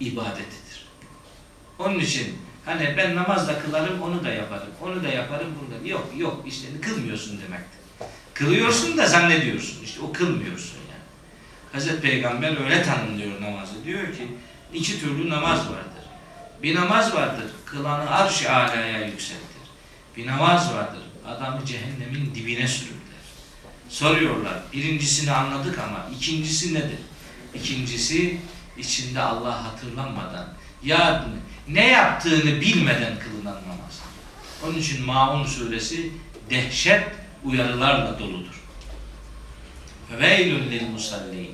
[0.00, 0.86] ibadetidir.
[1.78, 5.88] Onun için hani ben namaz da kılarım, onu da yaparım, onu da yaparım, bunu da
[5.88, 7.80] yok yok işte kılmıyorsun demektir.
[8.34, 11.02] Kılıyorsun da zannediyorsun işte o kılmıyorsun yani.
[11.72, 13.84] Hazreti Peygamber öyle tanımlıyor namazı.
[13.84, 14.28] Diyor ki
[14.74, 16.04] iki türlü namaz vardır.
[16.62, 19.44] Bir namaz vardır kılanı arş-ı alaya yükseltir.
[20.16, 23.04] Bir namaz vardır adamı cehennemin dibine sürükler.
[23.88, 26.98] Soruyorlar birincisini anladık ama ikincisi nedir?
[27.54, 28.40] İkincisi
[28.78, 30.48] içinde Allah hatırlanmadan
[30.82, 31.26] ya
[31.68, 34.00] ne yaptığını bilmeden kılınan namaz.
[34.64, 36.12] Onun için Maun suresi
[36.50, 37.04] dehşet
[37.44, 38.62] uyarılarla doludur.
[40.10, 41.50] Feveylün lil musallin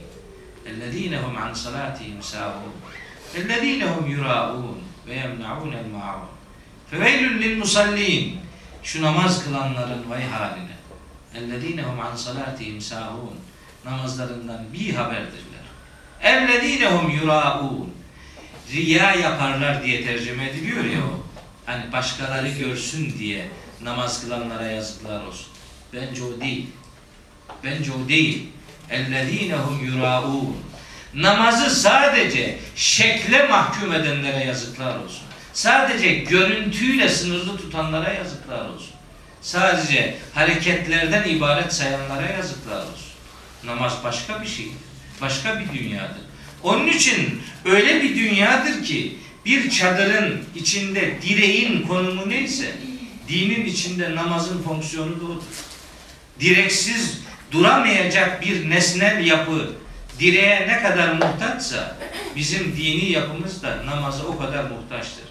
[0.67, 2.73] ellezine hum an salatihim sahun
[5.07, 6.29] ve yemnaun el ma'un
[6.91, 8.41] Feveylün lil musallin
[8.83, 10.77] şu namaz kılanların vay haline
[11.35, 13.35] ellezine hum an salatihim sahun
[13.85, 15.61] namazlarından bir haberdirler.
[16.23, 17.91] Ellezine hum yuraun
[18.73, 21.27] riya yaparlar diye tercüme ediliyor ya o.
[21.67, 23.49] Hani başkaları görsün diye
[23.83, 25.47] namaz kılanlara yazıklar olsun.
[25.93, 26.67] Bence o değil.
[27.65, 28.49] Bence o değil.
[28.91, 30.57] Ellezinehum yuraun.
[31.15, 35.23] Namazı sadece şekle mahkum edenlere yazıklar olsun.
[35.53, 38.95] Sadece görüntüyle sınırlı tutanlara yazıklar olsun.
[39.41, 43.11] Sadece hareketlerden ibaret sayanlara yazıklar olsun.
[43.65, 44.73] Namaz başka bir şey.
[45.21, 46.23] Başka bir dünyadır.
[46.63, 52.73] Onun için öyle bir dünyadır ki bir çadırın içinde direğin konumu neyse
[53.29, 55.43] dinin içinde namazın fonksiyonu da odur.
[56.41, 57.21] Direksiz
[57.53, 59.71] duramayacak bir nesnel yapı
[60.21, 61.97] direğe ne kadar muhtaçsa
[62.37, 65.25] bizim dini yapımız da namaza o kadar muhtaçtır.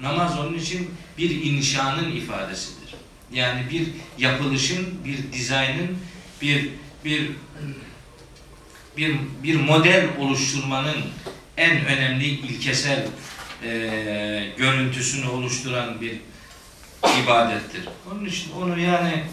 [0.00, 2.94] Namaz onun için bir inşanın ifadesidir.
[3.32, 5.98] Yani bir yapılışın, bir dizaynın,
[6.42, 6.70] bir
[7.04, 7.30] bir
[8.96, 10.96] bir bir model oluşturmanın
[11.56, 13.06] en önemli ilkesel
[13.62, 13.68] e,
[14.56, 16.20] görüntüsünü oluşturan bir
[17.24, 17.88] ibadettir.
[18.12, 19.24] Onun için onu yani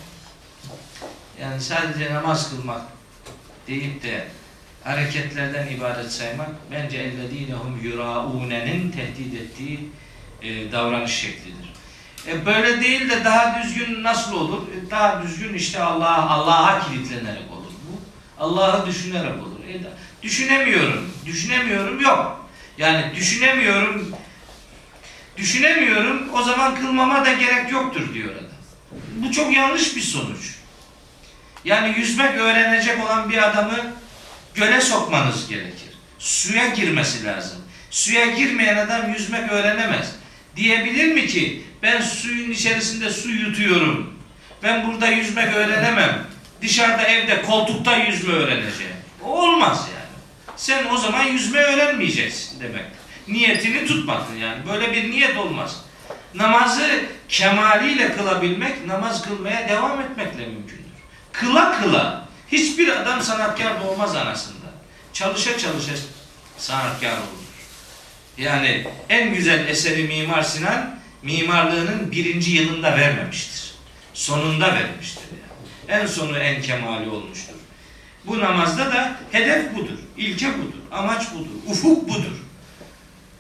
[1.42, 2.82] yani sadece namaz kılmak
[3.68, 4.28] deyip de
[4.84, 9.90] hareketlerden ibadet saymak bence ellezinehum yuraune'nin tehdit ettiği
[10.42, 11.74] e, davranış şeklidir.
[12.28, 14.62] E, böyle değil de daha düzgün nasıl olur?
[14.62, 18.02] E, daha düzgün işte Allah'a Allah'a kilitlenerek olur bu.
[18.44, 19.60] Allah'ı düşünerek olur.
[19.74, 19.82] E,
[20.24, 21.10] düşünemiyorum.
[21.26, 22.50] Düşünemiyorum yok.
[22.78, 24.16] Yani düşünemiyorum
[25.38, 28.46] düşünemiyorum o zaman kılmama da gerek yoktur diyor adam.
[29.16, 30.56] Bu çok yanlış bir sonuç.
[31.66, 33.78] Yani yüzmek öğrenecek olan bir adamı
[34.56, 35.90] göle sokmanız gerekir.
[36.20, 37.58] Suya girmesi lazım.
[37.92, 40.16] Suya girmeyen adam yüzmek öğrenemez.
[40.56, 44.20] Diyebilir mi ki ben suyun içerisinde su yutuyorum.
[44.64, 46.24] Ben burada yüzmek öğrenemem.
[46.62, 48.94] Dışarıda evde koltukta yüzme öğreneceğim.
[49.22, 50.04] Olmaz yani.
[50.58, 52.86] Sen o zaman yüzme öğrenmeyeceksin demek.
[53.28, 54.58] Niyetini tutmadın yani.
[54.70, 55.82] Böyle bir niyet olmaz.
[56.34, 60.84] Namazı kemaliyle kılabilmek, namaz kılmaya devam etmekle mümkündür.
[61.32, 62.28] Kıla kıla.
[62.54, 64.66] Hiçbir adam sanatkar da olmaz anasında.
[65.14, 65.92] Çalışa çalışa
[66.58, 67.44] sanatkar olur.
[68.38, 73.74] Yani en güzel eseri Mimar Sinan mimarlığının birinci yılında vermemiştir.
[74.14, 75.24] Sonunda vermiştir.
[75.32, 76.02] Yani.
[76.02, 77.54] En sonu en kemali olmuştur.
[78.26, 82.44] Bu namazda da hedef budur, ilke budur, amaç budur, ufuk budur.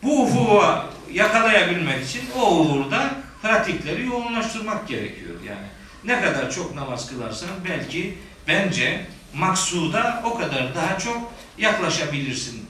[0.03, 0.63] Bu ufuğu
[1.11, 5.67] yakalayabilmek için o uğurda pratikleri yoğunlaştırmak gerekiyor yani.
[6.03, 12.69] Ne kadar çok namaz kılarsan belki bence maksuda o kadar daha çok yaklaşabilirsin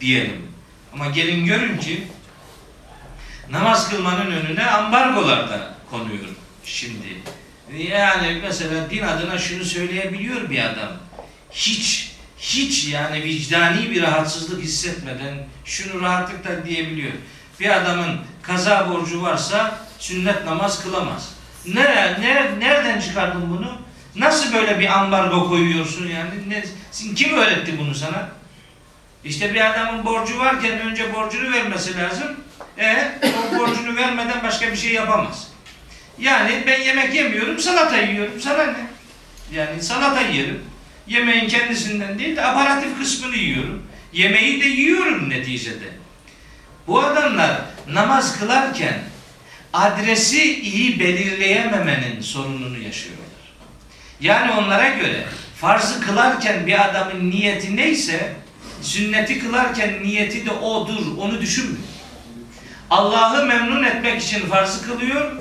[0.00, 0.48] diyelim.
[0.92, 2.08] Ama gelin görün ki
[3.50, 6.28] namaz kılmanın önüne ambargolar da konuyor
[6.64, 7.22] şimdi.
[7.76, 10.92] Yani mesela din adına şunu söyleyebiliyor bir adam.
[11.50, 17.12] Hiç hiç yani vicdani bir rahatsızlık hissetmeden şunu rahatlıkla diyebiliyor.
[17.60, 21.32] Bir adamın kaza borcu varsa sünnet namaz kılamaz.
[21.66, 21.84] Ne,
[22.20, 23.78] ne, nereden çıkardın bunu?
[24.18, 26.30] Nasıl böyle bir ambargo koyuyorsun yani?
[26.48, 26.64] Ne,
[27.14, 28.28] kim öğretti bunu sana?
[29.24, 32.36] İşte bir adamın borcu varken önce borcunu vermesi lazım.
[32.78, 35.48] E o borcunu vermeden başka bir şey yapamaz.
[36.18, 38.40] Yani ben yemek yemiyorum, salata yiyorum.
[38.40, 38.86] Sana ne?
[39.52, 40.62] Yani salata yerim.
[41.06, 43.82] Yemeğin kendisinden değil de aparatif kısmını yiyorum.
[44.12, 45.88] Yemeği de yiyorum neticede.
[46.86, 48.98] Bu adamlar namaz kılarken
[49.72, 53.17] adresi iyi belirleyememenin sorununu yaşıyorlar.
[54.20, 55.24] Yani onlara göre
[55.60, 58.34] farzı kılarken bir adamın niyeti neyse
[58.82, 61.18] sünneti kılarken niyeti de odur.
[61.18, 61.82] Onu düşünmüyor.
[62.90, 65.36] Allah'ı memnun etmek için farzı kılıyor.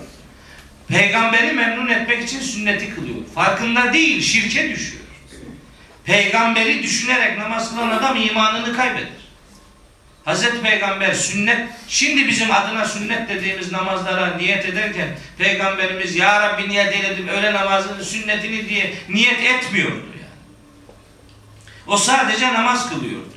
[0.87, 3.17] Peygamberi memnun etmek için sünneti kılıyor.
[3.35, 5.03] Farkında değil, şirke düşüyor.
[6.03, 9.16] Peygamberi düşünerek namaz kılan adam imanını kaybeder.
[10.27, 15.07] Hazreti Peygamber sünnet, şimdi bizim adına sünnet dediğimiz namazlara niyet ederken
[15.37, 20.95] Peygamberimiz Ya Rabbi niyet eyledim öğle namazının sünnetini diye niyet etmiyordu yani.
[21.87, 23.33] O sadece namaz kılıyordu.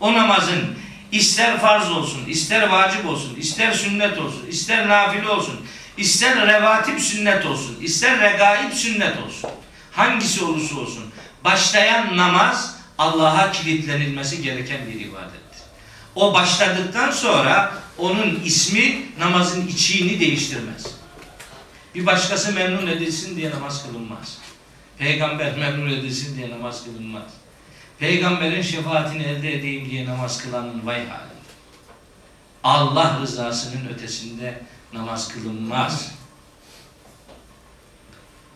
[0.00, 0.78] O namazın
[1.12, 5.66] ister farz olsun, ister vacip olsun, ister sünnet olsun, ister nafile olsun,
[5.96, 9.50] ister revatip sünnet olsun, ister regaib sünnet olsun.
[9.92, 11.04] Hangisi olursa olsun.
[11.44, 15.41] Başlayan namaz Allah'a kilitlenilmesi gereken bir ibadettir.
[16.14, 20.86] O başladıktan sonra onun ismi namazın içiğini değiştirmez.
[21.94, 24.38] Bir başkası memnun edilsin diye namaz kılınmaz.
[24.98, 27.22] Peygamber memnun edilsin diye namaz kılınmaz.
[27.98, 31.32] Peygamberin şefaatini elde edeyim diye namaz kılanın vay hali.
[32.64, 36.12] Allah rızasının ötesinde namaz kılınmaz.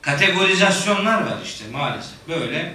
[0.03, 2.75] Kategorizasyonlar var işte maalesef böyle.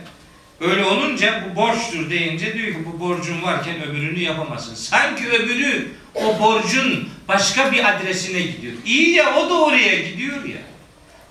[0.61, 4.75] Öyle olunca bu borçtur deyince diyor ki bu borcun varken öbürünü yapamazsın.
[4.75, 8.73] Sanki öbürü o borcun başka bir adresine gidiyor.
[8.85, 10.61] İyi ya o da oraya gidiyor ya.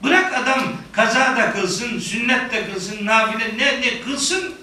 [0.02, 4.54] Bırak adam kaza da kılsın, sünnet de kılsın, nafile ne, ne kılsın.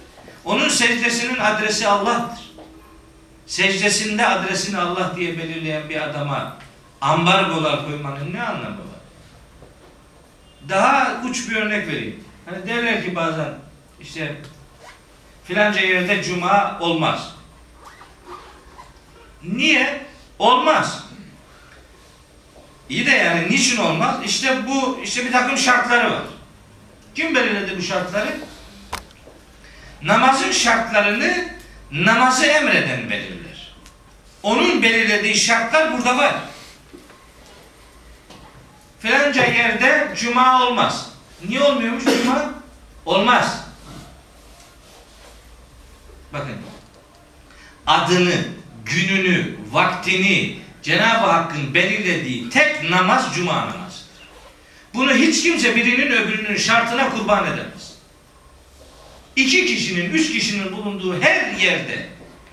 [0.44, 2.44] Onun secdesinin adresi Allah'tır.
[3.46, 6.56] Secdesinde adresini Allah diye belirleyen bir adama
[7.00, 9.00] ambargolar koymanın ne anlamı var?
[10.68, 12.24] Daha uç bir örnek vereyim.
[12.46, 13.54] Hani derler ki bazen
[14.00, 14.36] işte
[15.48, 17.34] filanca yerde cuma olmaz.
[19.42, 20.06] Niye?
[20.38, 21.04] Olmaz.
[22.88, 24.16] İyi de yani niçin olmaz?
[24.24, 26.22] İşte bu işte bir takım şartları var.
[27.14, 28.36] Kim belirledi bu şartları?
[30.02, 31.48] Namazın şartlarını
[31.92, 33.74] namazı emreden belirler.
[34.42, 36.34] Onun belirlediği şartlar burada var.
[39.00, 41.10] Filanca yerde cuma olmaz.
[41.48, 42.54] Niye olmuyormuş cuma?
[43.06, 43.67] Olmaz.
[46.32, 46.56] Bakın.
[47.86, 48.34] Adını,
[48.84, 54.08] gününü, vaktini Cenab-ı Hakk'ın belirlediği tek namaz cuma namazıdır.
[54.94, 57.94] Bunu hiç kimse birinin öbürünün şartına kurban edemez.
[59.36, 62.06] İki kişinin, üç kişinin bulunduğu her yerde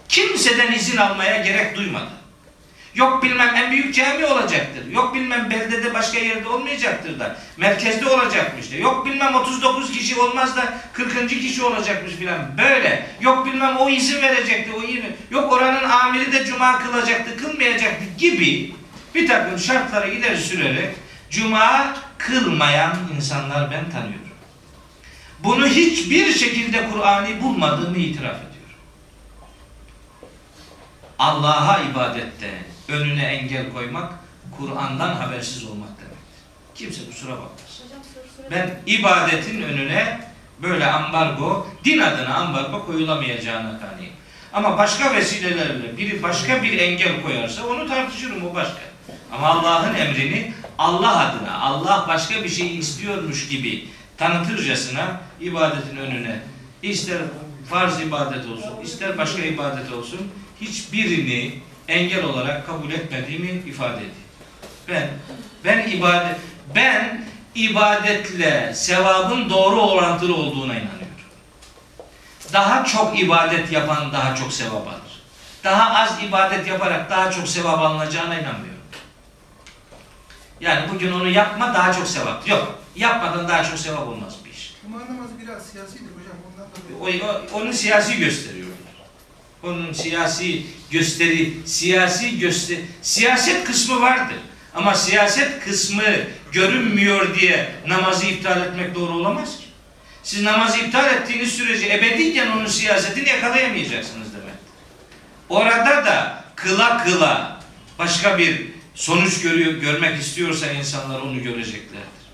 [0.09, 2.14] kimseden izin almaya gerek duymadı.
[2.95, 4.91] Yok bilmem en büyük cami olacaktır.
[4.91, 7.37] Yok bilmem beldede başka yerde olmayacaktır da.
[7.57, 8.75] Merkezde olacakmış da.
[8.75, 11.29] Yok bilmem 39 kişi olmaz da 40.
[11.29, 12.57] kişi olacakmış filan.
[12.57, 13.07] Böyle.
[13.21, 14.71] Yok bilmem o izin verecekti.
[14.77, 15.17] O izin.
[15.31, 18.75] Yok oranın amiri de cuma kılacaktı, kılmayacaktı gibi
[19.15, 20.95] bir takım şartları ileri sürerek
[21.29, 24.25] cuma kılmayan insanlar ben tanıyorum.
[25.39, 28.79] Bunu hiçbir şekilde Kur'an'ı bulmadığımı itiraf ediyorum.
[31.19, 34.13] Allah'a ibadette önüne engel koymak,
[34.57, 36.15] Kur'an'dan habersiz olmak demektir.
[36.75, 37.81] Kimse kusura bakmaz.
[38.51, 40.21] Ben ibadetin önüne
[40.61, 44.13] böyle ambargo, din adına ambargo koyulamayacağına kaniyim.
[44.53, 48.79] Ama başka vesilelerle biri başka bir engel koyarsa onu tartışırım o başka.
[49.31, 56.39] Ama Allah'ın emrini Allah adına, Allah başka bir şey istiyormuş gibi tanıtırcasına ibadetin önüne
[56.81, 57.21] ister
[57.69, 60.31] farz ibadet olsun, ister başka ibadet olsun
[60.61, 64.11] hiçbirini engel olarak kabul etmediğimi ifade edeyim.
[64.89, 65.09] Ben
[65.65, 66.37] ben ibadet
[66.75, 67.25] ben
[67.55, 70.95] ibadetle sevabın doğru orantılı olduğuna inanıyorum.
[72.53, 75.21] Daha çok ibadet yapan daha çok sevap alır.
[75.63, 78.75] Daha az ibadet yaparak daha çok sevap alınacağına inanmıyorum.
[80.59, 82.47] Yani bugün onu yapma daha çok sevap.
[82.47, 82.79] Yok.
[82.95, 84.73] Yapmadan daha çok sevap olmaz bir iş.
[84.81, 86.37] Cuma namazı biraz siyasidir hocam.
[86.47, 87.23] Ondan dolayı.
[87.23, 87.27] O,
[87.57, 88.54] o- onu siyasi gösteriyorlar.
[89.66, 90.61] Onun siyasi
[90.91, 94.38] gösteri, siyasi göster, siyaset kısmı vardır.
[94.76, 96.03] Ama siyaset kısmı
[96.51, 99.66] görünmüyor diye namazı iptal etmek doğru olamaz ki.
[100.24, 104.55] Siz namazı iptal ettiğiniz sürece ebediyen onun siyasetini yakalayamayacaksınız demek.
[105.49, 107.59] Orada da kıla kıla
[107.99, 112.26] başka bir sonuç görüyor, görmek istiyorsa insanlar onu göreceklerdir.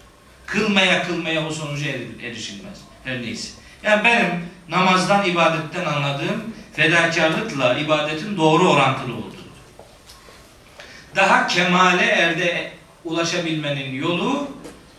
[0.46, 2.78] Kılmaya kılmaya o sonuca eri- erişilmez.
[3.04, 3.50] Her neyse.
[3.84, 4.30] Yani benim
[4.70, 9.32] namazdan, ibadetten anladığım fedakarlıkla ibadetin doğru orantılı olduğu.
[11.16, 12.72] Daha kemale erde
[13.04, 14.48] ulaşabilmenin yolu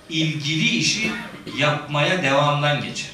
[0.08, 1.10] ilgili işi
[1.58, 3.10] yapmaya devamdan geçer.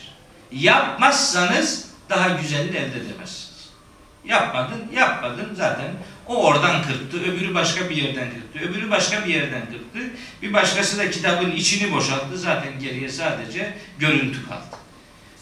[0.53, 3.69] Yapmazsanız daha güzelini elde edemezsiniz.
[4.25, 5.87] Yapmadın, yapmadın zaten
[6.27, 9.99] o oradan kırptı, öbürü başka bir yerden kırptı, öbürü başka bir yerden kırptı.
[10.43, 12.39] Bir başkası da kitabın içini boşalttı.
[12.39, 14.78] Zaten geriye sadece görüntü kaldı.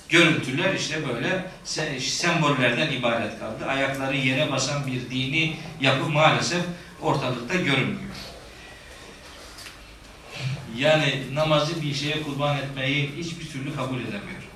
[0.08, 3.66] Görüntüler işte böyle se- sembollerden ibaret kaldı.
[3.66, 6.62] Ayakları yere basan bir dini yapı maalesef
[7.02, 8.00] ortalıkta görünmüyor.
[10.76, 14.48] Yani namazı bir şeye kurban etmeyi hiçbir türlü kabul edemiyorum.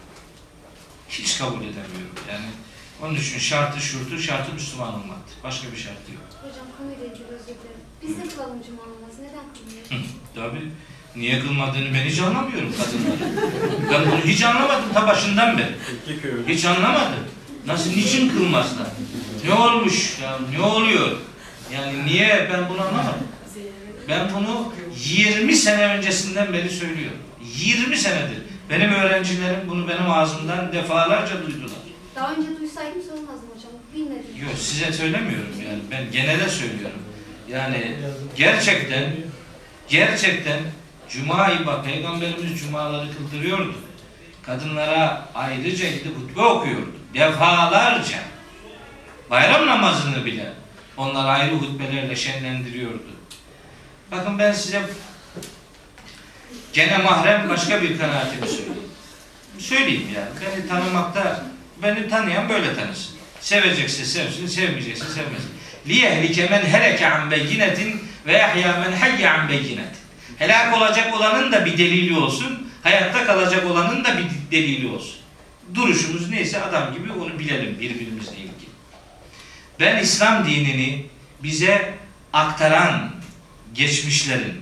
[1.08, 2.14] Hiç kabul edemiyorum.
[2.30, 2.44] Yani
[3.02, 5.34] onun için şartı şurtu, şartı Müslüman olmaktır.
[5.44, 6.22] Başka bir şartı yok.
[6.42, 7.80] Hocam konuyla ilgili özür dilerim.
[8.02, 9.22] Biz de kılalım cuma namazı.
[9.22, 10.10] Neden kılmıyoruz?
[10.34, 10.70] Tabii.
[11.16, 13.52] Niye kılmadığını ben hiç anlamıyorum kadınların.
[13.92, 15.74] Ben bunu hiç anlamadım ta başından beri.
[16.48, 17.24] Hiç anlamadım.
[17.66, 18.86] Nasıl, niçin kılmazlar?
[19.44, 21.16] Ne olmuş ya, ne oluyor?
[21.74, 23.28] Yani niye ben bunu anlamadım.
[24.08, 24.72] Ben bunu
[25.04, 27.18] 20 sene öncesinden beri söylüyorum.
[27.56, 28.38] 20 senedir.
[28.70, 31.70] Benim öğrencilerim bunu benim ağzımdan defalarca duydular.
[32.14, 33.72] Daha önce duysaydım sormazdım hocam.
[33.94, 34.42] Bilmedim.
[34.42, 37.00] Yok size söylemiyorum yani ben genele söylüyorum.
[37.48, 37.96] Yani
[38.36, 39.12] gerçekten
[39.88, 40.60] gerçekten
[41.12, 43.74] Cuma ibadet Peygamberimiz cumaları kıldırıyordu.
[44.42, 46.92] Kadınlara ayrıca gidip hutbe okuyordu.
[47.14, 48.18] Defalarca.
[49.30, 50.52] Bayram namazını bile
[50.96, 53.10] onlar ayrı hutbelerle şenlendiriyordu.
[54.10, 54.82] Bakın ben size
[56.72, 58.90] gene mahrem başka bir kanaatimi söyleyeyim.
[59.58, 60.56] Söyleyeyim yani.
[60.56, 61.44] Beni tanımakta
[61.82, 63.16] beni tanıyan böyle tanısın.
[63.40, 66.50] Sevecekse sevsin, sevmeyecekse sevmesin.
[66.50, 69.99] Men heleke an beyinetin ve yahya men hayye an beyinetin.
[70.40, 75.16] Helak olacak olanın da bir delili olsun, hayatta kalacak olanın da bir delili olsun.
[75.74, 78.70] Duruşumuz neyse adam gibi onu bilelim birbirimizle ilgili.
[79.80, 81.06] Ben İslam dinini
[81.42, 81.94] bize
[82.32, 83.14] aktaran
[83.74, 84.60] geçmişlerin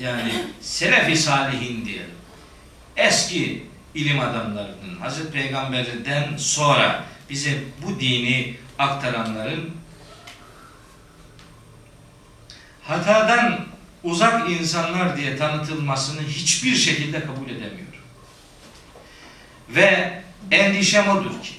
[0.00, 2.14] yani Selefi Salihin diyelim.
[2.96, 9.70] Eski ilim adamlarının, Hazreti Peygamber'den sonra bize bu dini aktaranların
[12.82, 13.69] hatadan
[14.04, 18.00] uzak insanlar diye tanıtılmasını hiçbir şekilde kabul edemiyorum.
[19.68, 21.54] Ve endişem odur ki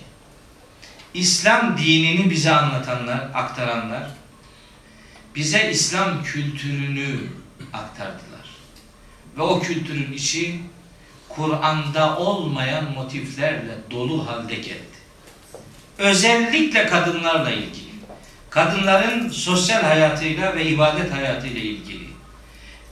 [1.14, 4.04] İslam dinini bize anlatanlar, aktaranlar
[5.36, 7.20] bize İslam kültürünü
[7.74, 8.50] aktardılar.
[9.38, 10.60] Ve o kültürün içi
[11.30, 15.02] Kur'an'da olmayan motiflerle dolu halde geldi.
[15.98, 17.92] Özellikle kadınlarla ilgili.
[18.50, 22.01] Kadınların sosyal hayatıyla ve ibadet hayatıyla ilgili.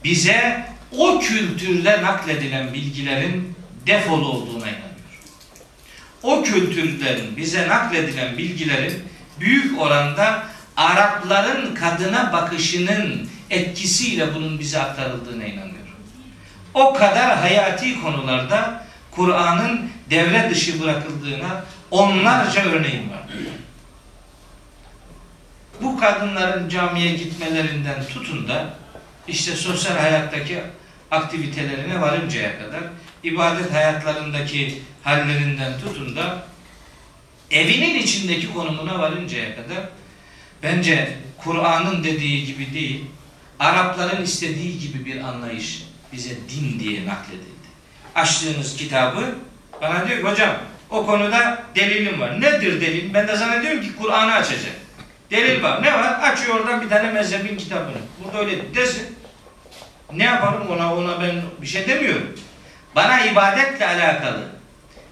[0.03, 0.65] Bize
[0.97, 3.55] o kültürde nakledilen bilgilerin
[3.87, 4.89] defol olduğuna inanıyorum.
[6.23, 9.03] O kültürden bize nakledilen bilgilerin
[9.39, 15.79] büyük oranda Arapların kadına bakışının etkisiyle bunun bize aktarıldığına inanıyorum.
[16.73, 23.19] O kadar hayati konularda Kur'an'ın devre dışı bırakıldığına onlarca örneğim var.
[25.81, 28.73] Bu kadınların camiye gitmelerinden tutun da
[29.27, 30.59] işte sosyal hayattaki
[31.11, 32.81] aktivitelerine varıncaya kadar
[33.23, 36.43] ibadet hayatlarındaki hallerinden tutun da
[37.51, 39.89] evinin içindeki konumuna varıncaya kadar
[40.63, 43.05] bence Kur'an'ın dediği gibi değil,
[43.59, 47.69] Arapların istediği gibi bir anlayış bize din diye nakledildi.
[48.15, 49.35] Açtığınız kitabı
[49.81, 50.55] bana diyor ki hocam
[50.89, 52.41] o konuda delilim var.
[52.41, 53.13] Nedir delil?
[53.13, 54.73] Ben de zannediyorum ki Kur'an'ı açacak.
[55.31, 55.83] Delil var.
[55.83, 56.19] Ne var?
[56.21, 57.97] Açıyor oradan bir tane mezhebin kitabını.
[58.23, 59.17] Burada öyle desin.
[60.13, 62.35] Ne yaparım ona ona ben bir şey demiyorum.
[62.95, 64.43] Bana ibadetle alakalı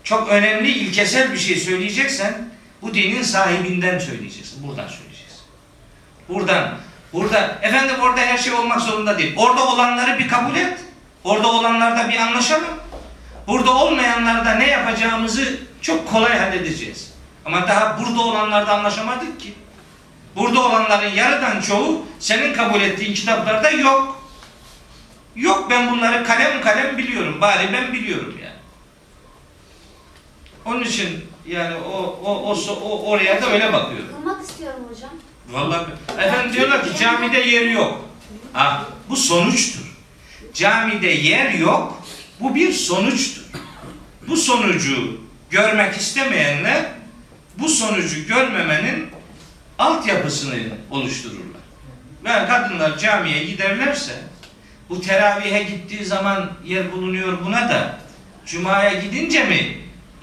[0.03, 2.49] çok önemli ilkesel bir şey söyleyeceksen
[2.82, 4.68] bu dinin sahibinden söyleyeceksin.
[4.68, 5.41] Buradan söyleyeceksin.
[6.30, 6.78] Buradan
[7.13, 9.34] Burada efendim orada her şey olmak zorunda değil.
[9.38, 10.80] Orada olanları bir kabul et.
[11.24, 12.68] Orada olanlarda bir anlaşalım.
[13.47, 17.13] Burada olmayanlarda ne yapacağımızı çok kolay halledeceğiz.
[17.45, 19.53] Ama daha burada olanlarda anlaşamadık ki.
[20.38, 24.21] Burada olanların yarıdan çoğu senin kabul ettiğin kitaplarda yok.
[25.35, 27.41] Yok ben bunları kalem kalem biliyorum.
[27.41, 28.57] Bari ben biliyorum yani.
[30.65, 34.07] Onun için yani o, o, o, o oraya da öyle bakıyorum.
[34.15, 35.09] Kılmak istiyorum hocam.
[35.49, 35.85] Vallahi
[36.17, 38.01] efendim diyorlar ki camide yeri yok.
[38.53, 39.81] Ah, bu sonuçtur.
[40.53, 42.03] Camide yer yok,
[42.39, 43.43] bu bir sonuçtur.
[44.27, 46.85] Bu sonucu görmek istemeyenler
[47.57, 49.16] bu sonucu görmemenin
[49.80, 50.55] altyapısını
[50.91, 51.61] oluştururlar.
[52.23, 54.13] Ve kadınlar camiye giderlerse
[54.89, 57.99] bu teravihe gittiği zaman yer bulunuyor buna da
[58.45, 59.78] cumaya gidince mi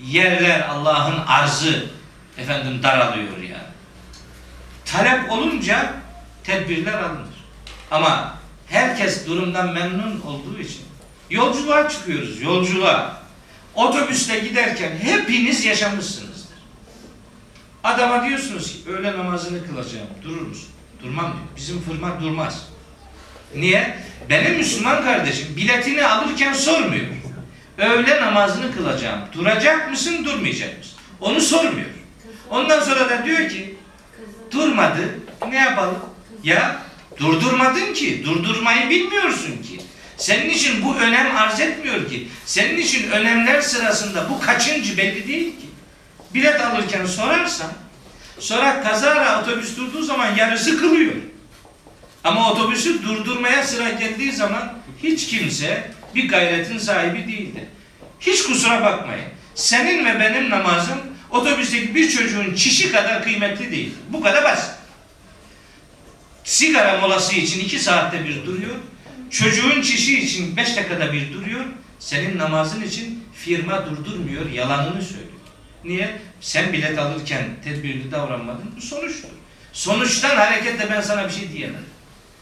[0.06, 1.86] yerler Allah'ın arzı
[2.38, 3.74] efendim daralıyor yani.
[4.84, 5.92] Talep olunca
[6.44, 7.34] tedbirler alınır.
[7.90, 10.82] Ama herkes durumdan memnun olduğu için
[11.30, 13.24] yolculuğa çıkıyoruz, yolculuğa.
[13.74, 16.33] Otobüste giderken hepiniz yaşamışsınızdır.
[17.84, 20.06] Adama diyorsunuz ki öğle namazını kılacağım.
[20.22, 20.68] Durur musun?
[21.02, 21.44] Durmam diyor.
[21.56, 22.68] Bizim firma durmaz.
[23.54, 23.98] Niye?
[24.30, 27.06] Benim Müslüman kardeşim biletini alırken sormuyor.
[27.78, 29.20] Öğle namazını kılacağım.
[29.32, 30.94] Duracak mısın, durmayacak mısın?
[31.20, 31.86] Onu sormuyor.
[32.50, 33.74] Ondan sonra da diyor ki
[34.50, 35.18] durmadı.
[35.50, 35.98] Ne yapalım?
[36.44, 36.82] Ya
[37.18, 38.24] durdurmadın ki.
[38.24, 39.80] Durdurmayı bilmiyorsun ki.
[40.16, 42.28] Senin için bu önem arz etmiyor ki.
[42.46, 45.63] Senin için önemler sırasında bu kaçıncı belli değil ki.
[46.34, 47.72] Bilet alırken sorarsan
[48.38, 51.12] sonra kazara otobüs durduğu zaman yarısı kılıyor.
[52.24, 54.72] Ama otobüsü durdurmaya sıra geldiği zaman
[55.02, 57.68] hiç kimse bir gayretin sahibi değildi.
[58.20, 59.24] Hiç kusura bakmayın.
[59.54, 60.98] Senin ve benim namazım
[61.30, 63.94] otobüsteki bir çocuğun çişi kadar kıymetli değil.
[64.08, 64.70] Bu kadar basit.
[66.44, 68.74] Sigara molası için iki saatte bir duruyor.
[69.30, 71.64] Çocuğun çişi için beş dakikada bir duruyor.
[71.98, 74.50] Senin namazın için firma durdurmuyor.
[74.50, 75.33] Yalanını söylüyor.
[75.84, 76.20] Niye?
[76.40, 78.70] Sen bilet alırken tedbirli davranmadın.
[78.76, 79.28] Bu sonuçtur.
[79.72, 81.84] Sonuçtan hareketle ben sana bir şey diyemem.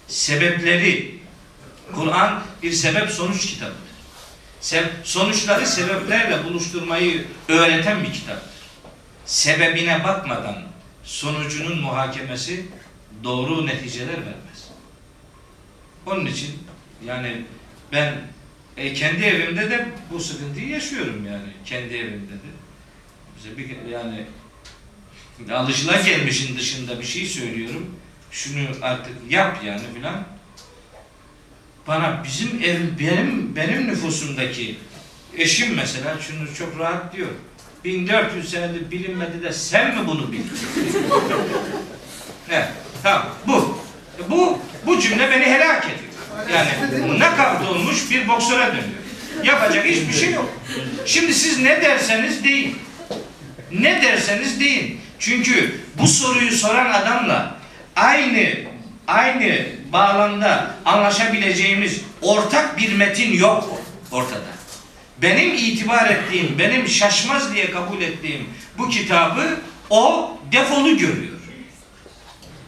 [0.09, 1.19] Sebepleri
[1.95, 3.77] Kur'an bir sebep sonuç kitabıdır.
[4.63, 8.53] Se- sonuçları sebeplerle buluşturmayı öğreten bir kitaptır.
[9.27, 10.63] Sebebine bakmadan
[11.05, 12.67] sonucunun muhakemesi
[13.25, 14.69] doğru neticeler vermez.
[16.07, 16.59] Onun için
[17.07, 17.45] yani
[17.93, 18.15] ben
[18.77, 22.53] e, kendi evimde de bu sıkıntıyı yaşıyorum yani kendi evimde de.
[23.45, 24.27] Bize bir yani
[25.53, 27.97] alışılagelmişin dışında bir şey söylüyorum.
[28.31, 30.25] Şunu artık yap yani filan.
[31.87, 34.77] Bana bizim ev benim benim nüfusumdaki
[35.37, 37.29] eşim mesela şunu çok rahat diyor.
[37.85, 40.51] 1400 senedir bilinmedi de sen mi bunu bildin?
[42.51, 42.69] evet,
[43.03, 43.79] tamam bu.
[44.31, 46.13] Bu bu cümle beni helak ediyor.
[46.53, 49.03] Yani nakavt olmuş bir boksöre dönüyor.
[49.45, 50.51] Yapacak hiçbir şey yok.
[51.07, 52.77] Şimdi siz ne derseniz deyin.
[53.81, 55.01] Ne derseniz deyin.
[55.19, 57.57] Çünkü bu soruyu soran adamla
[57.97, 58.49] aynı
[59.07, 64.53] aynı bağlamda anlaşabileceğimiz ortak bir metin yok ortada.
[65.23, 68.47] Benim itibar ettiğim, benim şaşmaz diye kabul ettiğim
[68.79, 69.59] bu kitabı
[69.91, 71.33] o defolu görüyor.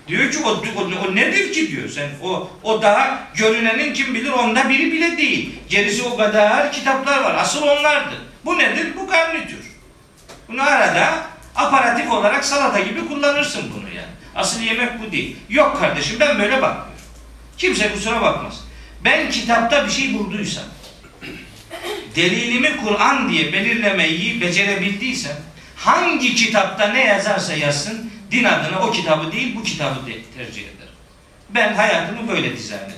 [0.08, 4.30] Diyor ki o, o, o nedir ki diyor sen o o daha görünenin kim bilir
[4.30, 5.54] onda biri bile değil.
[5.68, 7.34] Gerisi o kadar kitaplar var.
[7.34, 8.18] Asıl onlardır.
[8.44, 8.86] Bu nedir?
[8.96, 9.63] Bu garnitür.
[10.48, 11.26] Bunu arada
[11.56, 14.14] aparatif olarak salata gibi kullanırsın bunu yani.
[14.34, 15.36] Asıl yemek bu değil.
[15.48, 16.94] Yok kardeşim ben böyle bakmıyorum.
[17.58, 18.64] Kimse kusura bakmaz.
[19.04, 20.64] Ben kitapta bir şey bulduysam,
[22.16, 25.36] delilimi Kur'an diye belirlemeyi becerebildiysem,
[25.76, 30.94] hangi kitapta ne yazarsa yazsın, din adına o kitabı değil bu kitabı tercih ederim.
[31.50, 32.94] Ben hayatımı böyle dizayn ettim.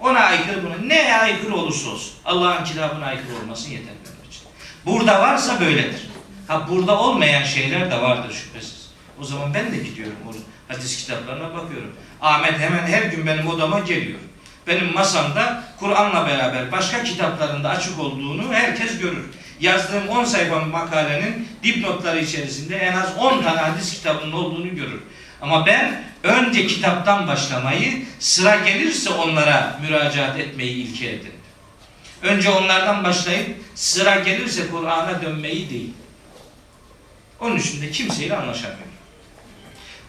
[0.00, 4.42] Ona aykırı buna, ne aykırı olursa olsun, Allah'ın kitabına aykırı olmasın yeter benim için.
[4.86, 6.13] Burada varsa böyledir.
[6.48, 8.90] Ha burada olmayan şeyler de vardır şüphesiz.
[9.20, 10.32] O zaman ben de gidiyorum o
[10.72, 11.96] hadis kitaplarına bakıyorum.
[12.20, 14.18] Ahmet hemen her gün benim odama geliyor.
[14.66, 19.24] Benim masamda Kur'an'la beraber başka kitaplarında açık olduğunu herkes görür.
[19.60, 25.00] Yazdığım 10 sayfa makalenin dipnotları içerisinde en az 10 tane hadis kitabının olduğunu görür.
[25.42, 31.32] Ama ben önce kitaptan başlamayı, sıra gelirse onlara müracaat etmeyi ilke edindim.
[32.22, 35.94] Önce onlardan başlayıp sıra gelirse Kur'an'a dönmeyi değil.
[37.44, 38.92] Onun için de kimseyle anlaşamıyorum.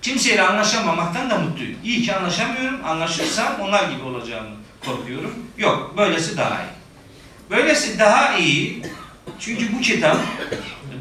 [0.01, 1.75] Kimseyle anlaşamamaktan da mutluyum.
[1.83, 2.85] İyi ki anlaşamıyorum.
[2.85, 4.55] Anlaşırsam onlar gibi olacağımı
[4.85, 5.33] korkuyorum.
[5.57, 6.75] Yok, böylesi daha iyi.
[7.49, 8.81] Böylesi daha iyi.
[9.39, 10.17] Çünkü bu kitap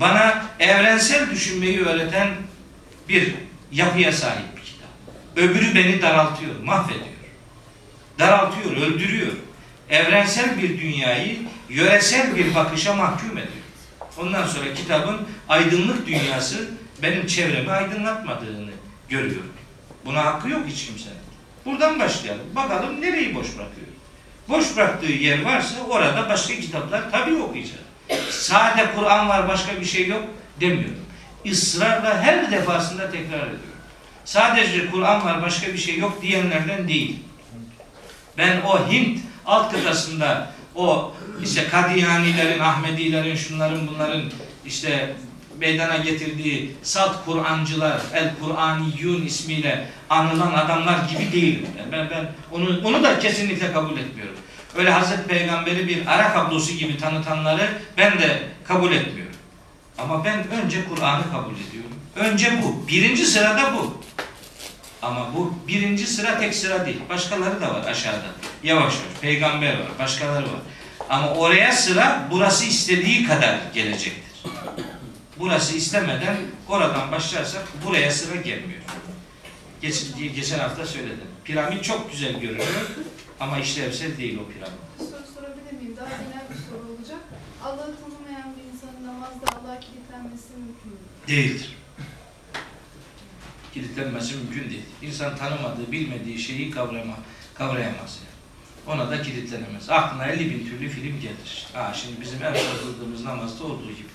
[0.01, 2.29] bana evrensel düşünmeyi öğreten
[3.09, 3.35] bir
[3.73, 4.89] yapıya sahip bir kitap.
[5.37, 7.07] Öbürü beni daraltıyor, mahvediyor.
[8.19, 9.33] Daraltıyor, öldürüyor.
[9.91, 13.64] Evrensel bir dünyayı yöresel bir bakışa mahkum ediyor.
[14.19, 16.69] Ondan sonra kitabın aydınlık dünyası
[17.03, 18.71] benim çevremi aydınlatmadığını
[19.09, 19.53] görüyorum.
[20.05, 21.17] Buna hakkı yok hiç kimsenin.
[21.65, 22.47] Buradan başlayalım.
[22.57, 23.87] Bakalım nereyi boş bırakıyor.
[24.49, 27.81] Boş bıraktığı yer varsa orada başka kitaplar tabii okuyacağız.
[28.31, 30.23] Sade Kur'an var başka bir şey yok
[30.61, 31.05] demiyorum.
[31.45, 33.59] Israrla her defasında tekrar ediyorum.
[34.25, 37.19] Sadece Kur'an var başka bir şey yok diyenlerden değil.
[38.39, 41.13] Ben o Hint alt kıtasında o
[41.43, 44.23] işte Kadiyanilerin, Ahmedilerin, şunların bunların
[44.67, 45.15] işte
[45.61, 51.67] meydana getirdiği salt Kur'ancılar, El Kur'aniyun ismiyle anılan adamlar gibi değilim.
[51.79, 54.35] Yani ben ben onu onu da kesinlikle kabul etmiyorum.
[54.77, 59.35] Öyle Hazreti Peygamber'i bir ara kablosu gibi tanıtanları ben de kabul etmiyorum.
[59.99, 61.91] Ama ben önce Kur'an'ı kabul ediyorum.
[62.17, 62.89] Önce bu.
[62.89, 64.03] Birinci sırada bu.
[65.05, 67.01] Ama bu birinci sıra tek sıra değil.
[67.09, 68.27] Başkaları da var aşağıda.
[68.63, 69.21] Yavaş yavaş.
[69.21, 69.89] Peygamber var.
[69.99, 70.61] Başkaları var.
[71.11, 74.43] Ama oraya sıra burası istediği kadar gelecektir.
[75.39, 76.37] Burası istemeden
[76.69, 78.81] oradan başlarsak buraya sıra gelmiyor.
[79.81, 81.29] Geç, geçen hafta söyledim.
[81.45, 82.91] Piramit çok güzel görünüyor
[83.41, 84.79] ama işlevsel değil o piramit.
[84.99, 85.97] Soru sorabilir miyim?
[85.97, 87.21] Daha genel bir soru olacak.
[87.65, 90.99] Allah'ı tanımayan bir insanın namazda Allah'a kilitlenmesi mümkün mü?
[91.29, 91.77] Değildir.
[93.75, 94.83] Kilitlenmesi mümkün değil.
[95.03, 97.17] İnsan tanımadığı, bilmediği şeyi kavrama,
[97.55, 98.21] kavrayamaz.
[98.25, 98.35] Yani.
[98.87, 99.91] Ona da kilitlenemez.
[99.91, 101.67] Aklına 50 bin türlü film gelir.
[101.73, 104.09] Ha, şimdi bizim en son kıldığımız namazda olduğu gibi.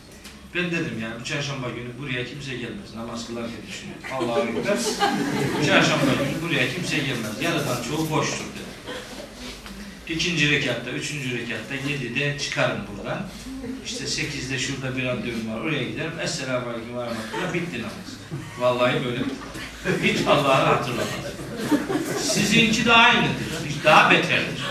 [0.55, 2.95] Ben dedim yani bu çarşamba günü buraya kimse gelmez.
[2.95, 4.03] Namaz kılarken düşünüyorum.
[4.13, 4.77] Allah'a ekber.
[5.65, 7.41] çarşamba günü buraya kimse gelmez.
[7.41, 8.68] Yarıdan çoğu boştur dedim.
[10.09, 13.21] İkinci rekatta, üçüncü rekatta, yedide çıkarım buradan.
[13.85, 15.61] İşte sekizde şurada bir randevum var.
[15.61, 16.11] Oraya giderim.
[16.23, 17.53] Esselamu Aleyküm ve Rahmetullah.
[17.53, 18.09] Bitti namaz.
[18.59, 19.19] Vallahi böyle.
[20.03, 21.07] Hiç Allah'ı hatırlamadım.
[22.21, 23.49] Sizinki de aynıdır.
[23.83, 24.63] Daha beterdir.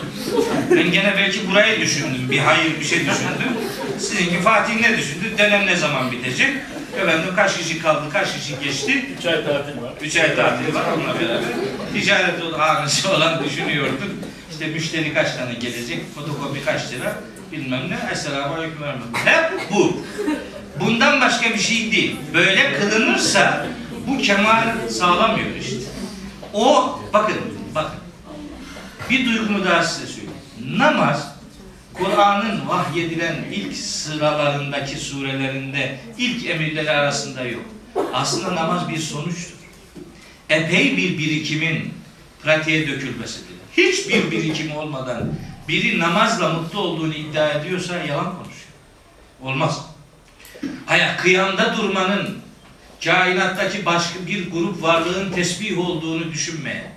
[0.71, 2.31] Ben gene belki burayı düşündüm.
[2.31, 3.53] Bir hayır bir şey düşündüm.
[3.99, 5.39] Sizinki Fatih ne düşündü?
[5.39, 6.51] Dönem ne zaman bitecek?
[7.03, 9.07] Efendim kaç kişi kaldı, kaç kişi geçti?
[9.19, 9.93] Üç ay tatil var.
[10.03, 11.49] Üç ay tatil var onunla beraber.
[11.93, 14.03] Ticaret hanesi olan düşünüyorduk.
[14.59, 17.21] İşte müşteri kaç tane gelecek, fotokopi kaç lira,
[17.53, 18.13] bilmem ne.
[18.13, 18.79] Esselamu Aleyküm.
[19.25, 20.03] Hep bu.
[20.81, 22.17] Bundan başka bir şey değil.
[22.35, 23.67] Böyle kılınırsa
[24.07, 25.77] bu kemal sağlamıyor işte.
[26.55, 27.37] O, bakın,
[27.75, 27.99] bakın.
[29.11, 30.33] Bir duygumu daha size söyleyeyim.
[30.77, 31.35] Namaz,
[31.95, 37.65] Kur'an'ın vahyedilen ilk sıralarındaki surelerinde ilk emirleri arasında yok.
[38.13, 39.59] Aslında namaz bir sonuçtur.
[40.51, 41.95] Epey bir birikimin
[42.43, 43.48] pratiğe dökülmesidir.
[43.79, 45.35] Hiçbir birikim olmadan
[45.69, 48.69] biri namazla mutlu olduğunu iddia ediyorsa yalan konuşuyor.
[49.43, 49.87] Olmaz.
[50.89, 52.39] Ayak kıyamda durmanın
[53.05, 56.93] kainattaki başka bir grup varlığın tesbih olduğunu düşünmeyen,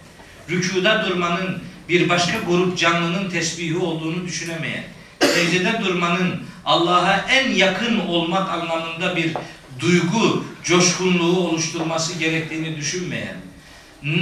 [0.50, 4.84] rükuda durmanın bir başka grup canlının tesbihi olduğunu düşünemeyen,
[5.20, 9.32] secdede durmanın Allah'a en yakın olmak anlamında bir
[9.80, 13.38] duygu, coşkunluğu oluşturması gerektiğini düşünmeyen,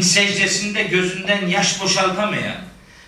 [0.01, 2.55] secdesinde gözünden yaş boşaltamayan,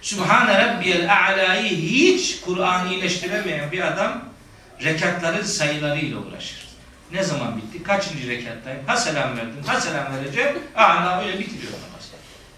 [0.01, 4.23] Sübhane Rabbiyel A'la'yı hiç Kur'anileştiremeyen bir adam
[4.83, 6.67] rekatların sayılarıyla uğraşır.
[7.13, 7.83] Ne zaman bitti?
[7.83, 8.79] Kaçıncı rekattayım?
[8.87, 10.59] Ha selam verdim, ha selam vereceğim.
[10.75, 12.11] A'la öyle bitiriyor namaz.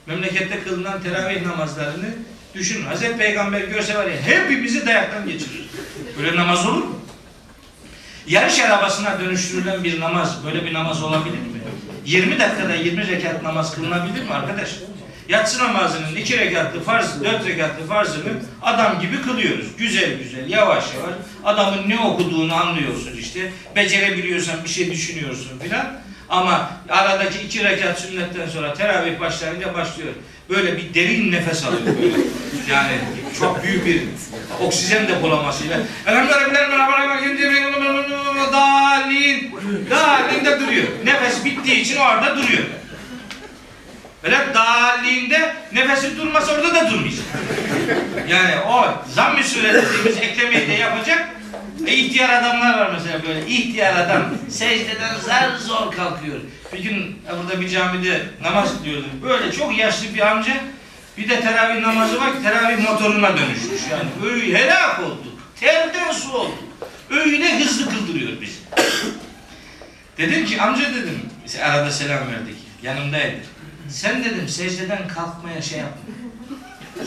[0.05, 2.09] Memlekette kılınan teravih namazlarını
[2.55, 2.86] düşünün.
[2.86, 5.70] Hazreti Peygamber görse var ya hepimizi dayaktan geçirir.
[6.20, 6.99] Böyle namaz olur mu?
[8.28, 11.64] Yarış arabasına dönüştürülen bir namaz, böyle bir namaz olabilir mi?
[12.06, 14.70] 20 dakikada 20 rekat namaz kılınabilir mi arkadaş?
[15.30, 18.32] Yatsı namazının iki rekatlı farz, dört rekatlı farzını
[18.62, 19.66] adam gibi kılıyoruz.
[19.78, 21.14] Güzel güzel, yavaş yavaş.
[21.43, 23.51] Adamın ne okuduğunu anlıyorsun işte.
[23.76, 26.03] Becerebiliyorsan bir şey düşünüyorsun filan.
[26.34, 30.14] Ama aradaki iki rekat sünnetten sonra teravih başlayınca başlıyor.
[30.50, 32.18] Böyle bir derin nefes alıyor böyle.
[32.70, 32.92] Yani
[33.40, 34.02] çok büyük bir
[34.62, 35.78] oksijen depolamasıyla.
[38.52, 39.56] Dalin.
[39.90, 40.88] Dalin de duruyor.
[41.06, 42.64] Nefes bittiği için orada duruyor.
[44.24, 47.26] Böyle dalinde nefesi durmasa orada da durmayacak.
[48.28, 51.30] Yani o zamm-ı sure dediğimiz eklemeyi de yapacak.
[51.88, 53.48] E, ihtiyar adamlar var mesela böyle.
[53.48, 56.40] İhtiyar adam secdeden zar zor kalkıyor.
[56.74, 59.10] Bir gün e, burada bir camide namaz kılıyordum.
[59.24, 60.54] Böyle çok yaşlı bir amca
[61.18, 63.82] bir de teravih namazı var teravih motoruna dönüşmüş.
[63.92, 65.34] Yani öyle helak olduk.
[65.60, 66.64] Terden su olduk.
[67.10, 68.60] Öyle hızlı kıldırıyor bizi.
[70.18, 71.22] dedim ki amca dedim.
[71.64, 72.56] arada selam verdik.
[72.84, 73.38] Yanımdaydı.
[73.90, 76.02] Sen dedim secdeden kalkmaya şey yapma.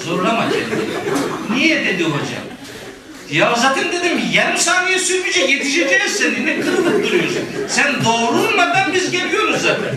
[0.04, 0.88] Zorlama kendini.
[1.50, 2.55] Niye dedi hocam?
[3.30, 6.46] Ya zaten dedim yarım saniye sürmeyecek yetişeceğiz seni.
[6.46, 7.42] Ne kırılıp duruyorsun?
[7.68, 9.96] Sen doğrulmadan biz geliyoruz zaten.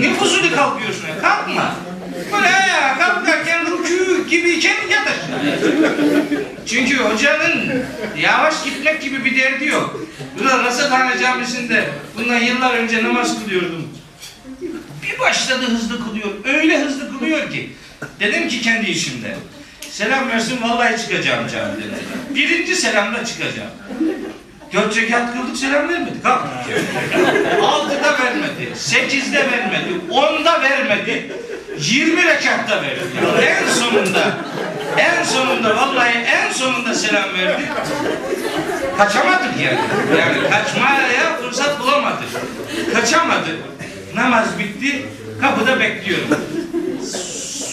[0.00, 1.20] Ne fuzuli kalkıyorsun ya?
[1.20, 1.74] Kalkma.
[2.32, 5.58] Böyle ayağa kalkarken rükû gibiyken yat aşağıya.
[6.66, 7.84] Çünkü hocanın
[8.18, 10.00] yavaş gitmek gibi bir derdi yok.
[10.38, 13.88] Burada Rasathane Camisi'nde bundan yıllar önce namaz kılıyordum.
[15.02, 16.28] Bir başladı hızlı kılıyor.
[16.44, 17.70] Öyle hızlı kılıyor ki.
[18.20, 19.36] Dedim ki kendi işimde.
[19.98, 21.98] Selam versin vallahi çıkacağım camiden.
[22.34, 23.70] Birinci selamda çıkacağım.
[24.72, 26.22] Dört rekat kıldık selam vermedi.
[26.22, 26.42] Kalk.
[27.62, 28.72] Altıda vermedi.
[28.74, 30.00] Sekizde vermedi.
[30.10, 31.32] Onda vermedi.
[31.78, 33.00] Yirmi rekatta verdi.
[33.42, 34.36] En sonunda
[34.96, 37.62] En sonunda vallahi en sonunda selam verdi.
[38.98, 39.80] Kaçamadık yani.
[40.18, 42.28] Yani kaçmaya fırsat bulamadık.
[42.94, 43.56] Kaçamadık.
[44.14, 45.06] Namaz bitti.
[45.40, 46.28] Kapıda bekliyorum.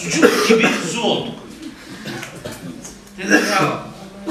[0.02, 1.45] Sucuk gibi su olduk.
[3.18, 3.82] Dedim ya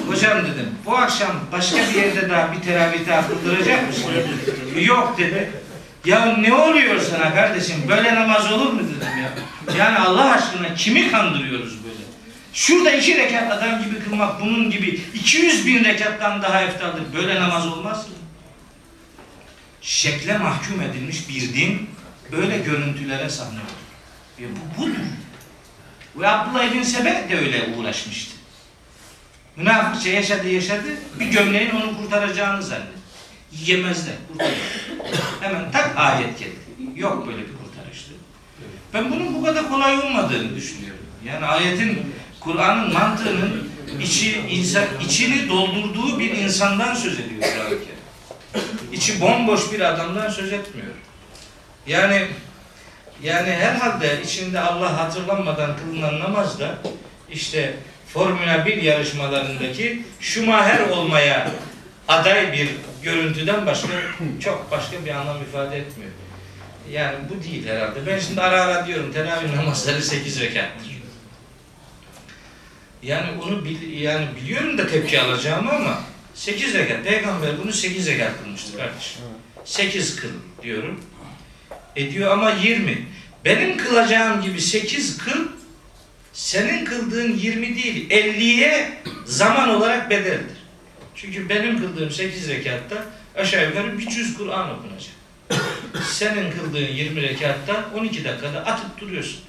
[0.07, 4.03] hocam dedim bu akşam başka bir yerde daha bir teravih daha kıldıracak mısın?
[4.79, 5.51] Yok dedi.
[6.05, 7.75] Ya ne oluyor sana kardeşim?
[7.88, 9.31] Böyle namaz olur mu dedim ya.
[9.77, 11.95] Yani Allah aşkına kimi kandırıyoruz böyle?
[12.53, 17.03] Şurada iki rekat adam gibi kılmak bunun gibi 200 bin rekattan daha eftaldır.
[17.13, 18.11] Böyle namaz olmaz ki.
[19.81, 21.89] Şekle mahkum edilmiş bir din
[22.31, 23.86] böyle görüntülere sahne olur.
[24.39, 24.95] Ya bu budur.
[26.15, 28.31] Ve Abdullah bin Sebe de öyle uğraşmıştı.
[29.57, 30.87] Münafıkça yaşadı yaşadı,
[31.19, 32.95] bir gömleğin onu kurtaracağını zannetti.
[33.65, 34.55] Yemezler, kurtarır.
[35.41, 36.55] Hemen tak ayet geldi.
[36.95, 38.11] Yok böyle bir kurtarıştı.
[38.93, 41.05] Ben bunun bu kadar kolay olmadığını düşünüyorum.
[41.25, 43.69] Yani ayetin, Kur'an'ın mantığının
[44.01, 47.75] içi, insan, içini doldurduğu bir insandan söz ediyor Kur'an-ı.
[48.91, 50.93] İçi bomboş bir adamdan söz etmiyor.
[51.87, 52.27] Yani
[53.23, 56.77] yani herhalde içinde Allah hatırlanmadan kılınan namaz da
[57.29, 57.75] işte
[58.16, 61.51] Formula 1 yarışmalarındaki Schumacher olmaya
[62.07, 62.70] aday bir
[63.03, 63.88] görüntüden başka
[64.43, 66.11] çok başka bir anlam ifade etmiyor.
[66.91, 68.05] Yani bu değil herhalde.
[68.07, 71.01] Ben şimdi ara ara diyorum teravih namazları 8 rekattır.
[73.03, 76.01] Yani onu bil, yani biliyorum da tepki alacağımı ama
[76.34, 77.03] 8 rekat.
[77.03, 79.22] Peygamber bunu 8 rekat kılmıştır kardeşim.
[79.66, 80.30] 8 kıl
[80.63, 81.01] diyorum.
[81.95, 83.07] Ediyor ama 20.
[83.45, 85.47] Benim kılacağım gibi 8 kıl
[86.39, 88.91] senin kıldığın 20 değil 50'ye
[89.25, 90.57] zaman olarak bedeldir.
[91.15, 93.05] Çünkü benim kıldığım 8 rekatta
[93.36, 95.15] aşağı yukarı 300 Kur'an okunacak.
[96.11, 99.39] Senin kıldığın 20 rekatta 12 dakikada atıp duruyorsun.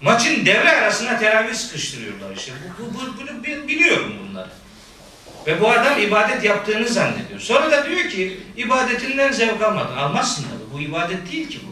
[0.00, 2.52] Maçın devre arasına teravih sıkıştırıyorlar işte.
[2.78, 4.48] Bu, bu, bu- bunu bi- biliyorum bunları.
[5.46, 7.40] Ve bu adam ibadet yaptığını zannediyor.
[7.40, 9.96] Sonra da diyor ki ibadetinden zevk almadın.
[9.96, 10.72] Almazsın tabii.
[10.78, 11.70] Bu ibadet değil ki bu.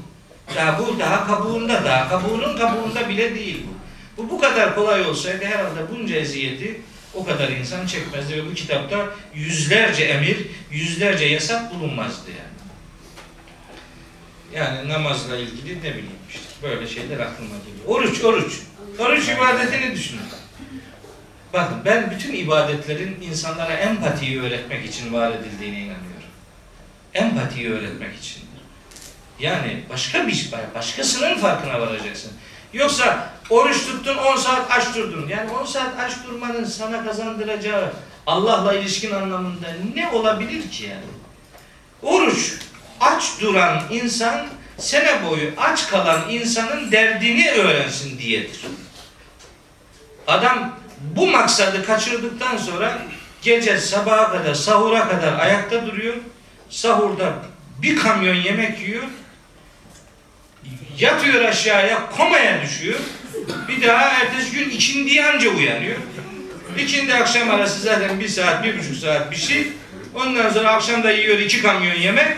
[0.55, 3.78] Daha bu daha kabuğunda, daha kabuğunun kabuğunda bile değil bu.
[4.19, 6.81] Bu bu kadar kolay olsaydı herhalde bunca eziyeti
[7.15, 12.59] o kadar insan çekmezdi ve bu kitapta yüzlerce emir, yüzlerce yasak bulunmazdı yani.
[14.55, 17.87] Yani namazla ilgili ne bileyim işte böyle şeyler aklıma geliyor.
[17.87, 18.53] Oruç, oruç.
[18.99, 20.23] Oruç ibadetini düşünün.
[21.53, 26.29] Bakın ben bütün ibadetlerin insanlara empatiyi öğretmek için var edildiğine inanıyorum.
[27.15, 28.49] Empatiyi öğretmek içindir.
[29.41, 32.33] Yani başka bir başkasının farkına varacaksın.
[32.73, 35.29] Yoksa oruç tuttun 10 saat aç durdun.
[35.29, 37.93] Yani 10 saat aç durmanın sana kazandıracağı
[38.27, 41.05] Allah'la ilişkin anlamında ne olabilir ki yani?
[42.03, 42.53] Oruç
[43.01, 44.47] aç duran insan
[44.79, 48.61] sene boyu aç kalan insanın derdini öğrensin diyedir.
[50.27, 52.99] Adam bu maksadı kaçırdıktan sonra
[53.43, 56.15] gece sabaha kadar sahura kadar ayakta duruyor.
[56.71, 57.33] Sahurda
[57.83, 59.05] bir kamyon yemek yiyor.
[60.99, 62.99] Yatıyor aşağıya komaya düşüyor.
[63.69, 65.97] Bir daha ertesi gün ikindiye anca uyanıyor.
[66.79, 69.67] İkindi akşam arası zaten bir saat, bir buçuk saat bir şey.
[70.15, 72.37] Ondan sonra akşam da yiyor iki kamyon yemek.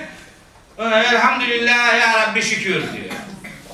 [0.79, 3.15] Elhamdülillah ya Rabbi şükür diyor.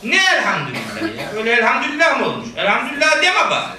[0.04, 1.32] Ne elhamdülillah ya?
[1.36, 2.48] Öyle elhamdülillah mı olmuş?
[2.56, 3.78] Elhamdülillah deme bari.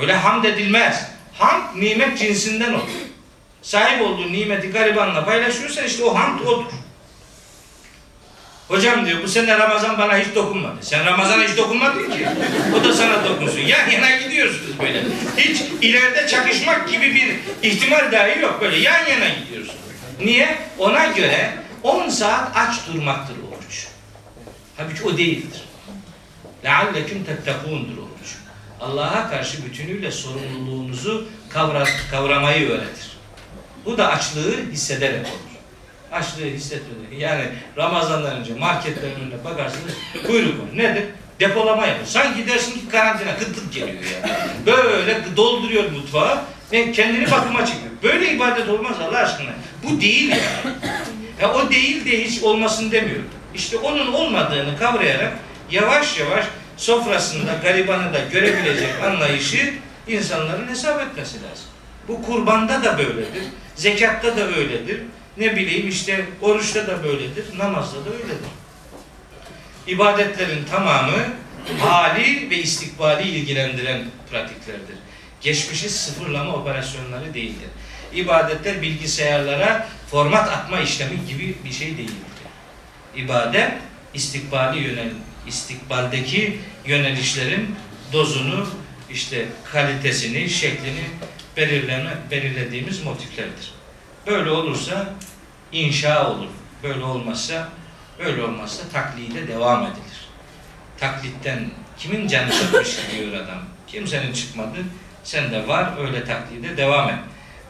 [0.00, 1.04] Öyle hamd edilmez.
[1.38, 2.88] Hamd nimet cinsinden olur.
[3.62, 6.72] Sahip olduğu nimeti garibanla paylaşıyorsan işte o hamd odur.
[8.67, 10.75] Hocam diyor bu sene Ramazan bana hiç dokunmadı.
[10.81, 12.27] Sen Ramazan'a hiç dokunmadın ki.
[12.79, 13.59] O da sana dokunsun.
[13.59, 15.03] Yan yana gidiyorsunuz böyle.
[15.37, 17.35] Hiç ileride çakışmak gibi bir
[17.69, 18.57] ihtimal dahi yok.
[18.61, 19.79] Böyle yan yana gidiyorsunuz.
[20.23, 20.57] Niye?
[20.79, 21.53] Ona göre
[21.83, 23.87] 10 saat aç durmaktır oruç.
[24.77, 25.61] Halbuki o değildir.
[26.63, 28.35] لَعَلَّكُمْ تَتَّقُون'dur oruç.
[28.81, 33.17] Allah'a karşı bütünüyle sorumluluğunuzu kavra, kavramayı öğretir.
[33.85, 35.46] Bu da açlığı hissederek olur.
[36.12, 37.22] Açlığı hissetmedi.
[37.22, 37.44] Yani
[37.76, 39.92] Ramazan'dan önce marketlerin önüne bakarsınız
[40.26, 40.66] kuyruk var.
[40.76, 41.04] Nedir?
[41.40, 42.06] Depolama yapıyor.
[42.06, 44.32] Sanki dersin ki karantina kıtlık geliyor yani.
[44.66, 46.38] Böyle dolduruyor mutfağı
[46.72, 47.92] ve kendini bakıma çekiyor.
[48.02, 49.50] Böyle ibadet olmaz Allah aşkına.
[49.82, 50.76] Bu değil yani.
[51.42, 53.28] Ya o değil de hiç olmasın demiyorum.
[53.54, 55.32] İşte onun olmadığını kavrayarak
[55.70, 56.44] yavaş yavaş
[56.76, 59.74] sofrasında garibanı da görebilecek anlayışı
[60.08, 61.66] insanların hesap etmesi lazım.
[62.08, 63.42] Bu kurbanda da böyledir.
[63.74, 65.00] Zekatta da öyledir.
[65.38, 67.58] Ne bileyim işte oruçta da böyledir.
[67.58, 68.48] Namazda da öyledir.
[69.86, 71.34] İbadetlerin tamamı
[71.78, 74.96] hali ve istikbali ilgilendiren pratiklerdir.
[75.40, 77.68] Geçmişi sıfırlama operasyonları değildir.
[78.14, 82.14] İbadetler bilgisayarlara format atma işlemi gibi bir şey değildir.
[83.16, 83.72] İbadet
[84.14, 85.10] istikbali yönel
[85.46, 87.76] istikbaldeki yönelişlerin
[88.12, 88.68] dozunu
[89.10, 91.04] işte kalitesini, şeklini
[91.56, 93.77] belirleme, belirlediğimiz motiflerdir.
[94.28, 95.06] Böyle olursa
[95.72, 96.48] inşa olur.
[96.82, 97.68] Böyle olmazsa
[98.18, 100.28] böyle olmazsa taklide devam edilir.
[101.00, 103.62] Taklitten kimin canı çıkmış diyor adam.
[103.86, 104.76] Kimsenin çıkmadı.
[105.24, 107.18] Sen de var öyle taklide devam et.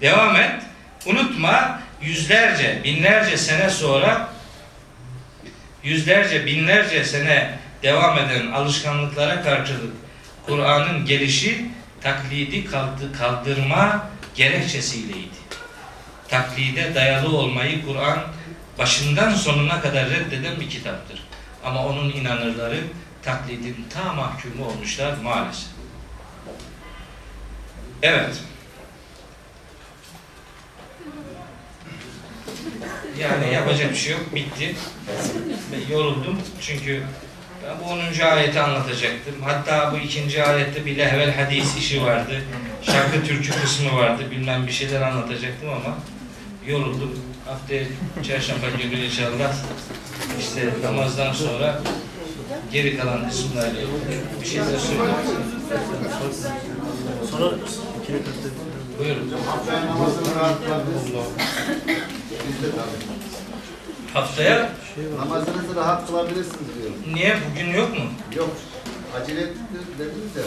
[0.01, 0.63] Devam et.
[1.07, 4.29] Unutma yüzlerce, binlerce sene sonra
[5.85, 9.93] yüzlerce, binlerce sene devam eden alışkanlıklara karşılık
[10.47, 11.67] Kur'an'ın gelişi
[12.01, 15.38] taklidi kaldı- kaldırma gerekçesiyleydi.
[16.29, 18.19] Taklide dayalı olmayı Kur'an
[18.79, 21.25] başından sonuna kadar reddeden bir kitaptır.
[21.65, 22.81] Ama onun inanırları
[23.23, 25.69] taklidin ta mahkumu olmuşlar maalesef.
[28.03, 28.43] Evet.
[33.19, 34.35] Yani yapacak bir şey yok.
[34.35, 34.77] Bitti.
[35.73, 36.41] Ben yoruldum.
[36.61, 37.03] Çünkü
[37.65, 38.27] ben bu 10.
[38.27, 39.35] ayeti anlatacaktım.
[39.45, 42.43] Hatta bu ikinci ayette bir lehvel hadis işi vardı.
[42.83, 44.23] Şarkı türkü kısmı vardı.
[44.31, 45.99] Bilmem bir şeyler anlatacaktım ama
[46.69, 47.19] yoruldum.
[47.47, 47.85] Haftaya
[48.23, 49.55] çarşamba günü inşallah
[50.41, 51.81] işte namazdan sonra
[52.73, 53.81] geri kalan kısımlarla
[54.41, 54.79] bir şeyler.
[57.31, 57.55] Sonra
[58.03, 58.49] iki rekatte
[58.99, 59.33] Buyurun.
[64.15, 64.71] Haftaya.
[65.19, 67.15] Namazınızı rahat kılabilirsiniz diyorum.
[67.15, 67.37] niye?
[67.51, 68.05] Bugün yok mu?
[68.37, 68.51] Yok.
[69.17, 69.41] Acele
[69.99, 70.43] dediniz ya.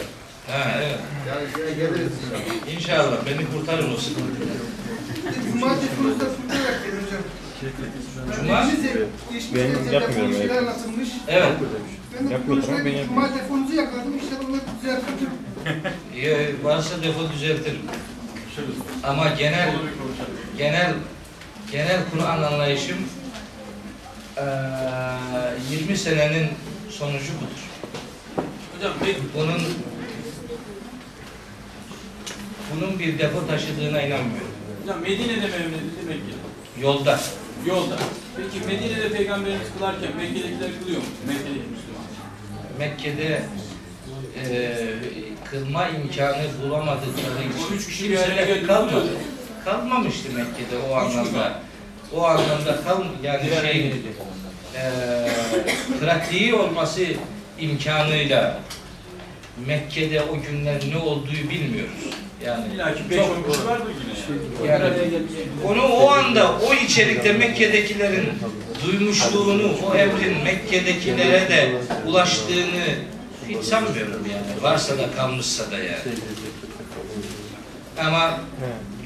[0.54, 0.98] Ha evet.
[1.28, 2.74] Yani geliriz inşallah.
[2.76, 4.81] İnşallah beni kurtarın o sıkıntıdan.
[5.52, 5.68] Cuma
[6.36, 7.22] sunularak gelin hocam.
[8.36, 8.60] Cuma?
[8.60, 10.62] Geçmişte- geçmişte Ben size yapmıyorum bir şeyler evet.
[10.68, 11.08] anlatılmış.
[11.28, 11.52] Evet.
[12.20, 13.04] Ben de Yapmıyorum ben yapıyorum.
[13.08, 14.16] Cuma telefonunuzu yakaladım.
[14.18, 15.30] İşte onları düzelttim.
[16.16, 17.80] Ee, varsa defo düzeltirim.
[19.04, 19.74] Ama genel
[20.58, 20.94] genel
[21.72, 22.96] genel Kur'an anlayışım
[24.36, 24.44] eee
[25.70, 26.48] 20 senenin
[26.90, 27.62] sonucu budur.
[28.76, 29.60] Hocam peki Bunun
[32.74, 34.51] bunun bir defo taşıdığına inanmıyorum.
[34.82, 36.82] Hocam Medine'de mi evlenildi Mekke'de?
[36.82, 37.20] Yolda.
[37.66, 37.96] Yolda.
[38.36, 41.06] Peki Medine'de peygamberimiz kılarken Mekke'dekiler kılıyor mu?
[41.26, 42.04] Mekke'deki Müslüman.
[42.78, 43.42] Mekke'de
[44.36, 44.96] eee
[45.50, 49.10] kılma imkanı bulamadıkları için üç kişi bir araya kalmadı.
[49.64, 51.60] Kalmamıştı Mekke'de o anlamda.
[52.14, 53.80] O anlamda kal yani şey
[54.74, 55.30] eee
[56.00, 57.02] pratiği olması
[57.60, 58.60] imkanıyla
[59.66, 61.92] Mekke'de o günler ne olduğu bilmiyoruz.
[62.46, 63.92] Yani İlla ki 5-10 çok- kişi vardır
[64.60, 64.72] yine.
[64.72, 65.22] Yani-
[65.66, 68.28] onu o anda o içerikte Mekke'dekilerin
[68.86, 71.74] duymuşluğunu, o emrin Mekke'dekilere de
[72.06, 72.84] ulaştığını
[73.48, 74.62] hiç sanmıyorum yani.
[74.62, 75.98] Varsa da kalmışsa da yani.
[78.00, 78.40] Ama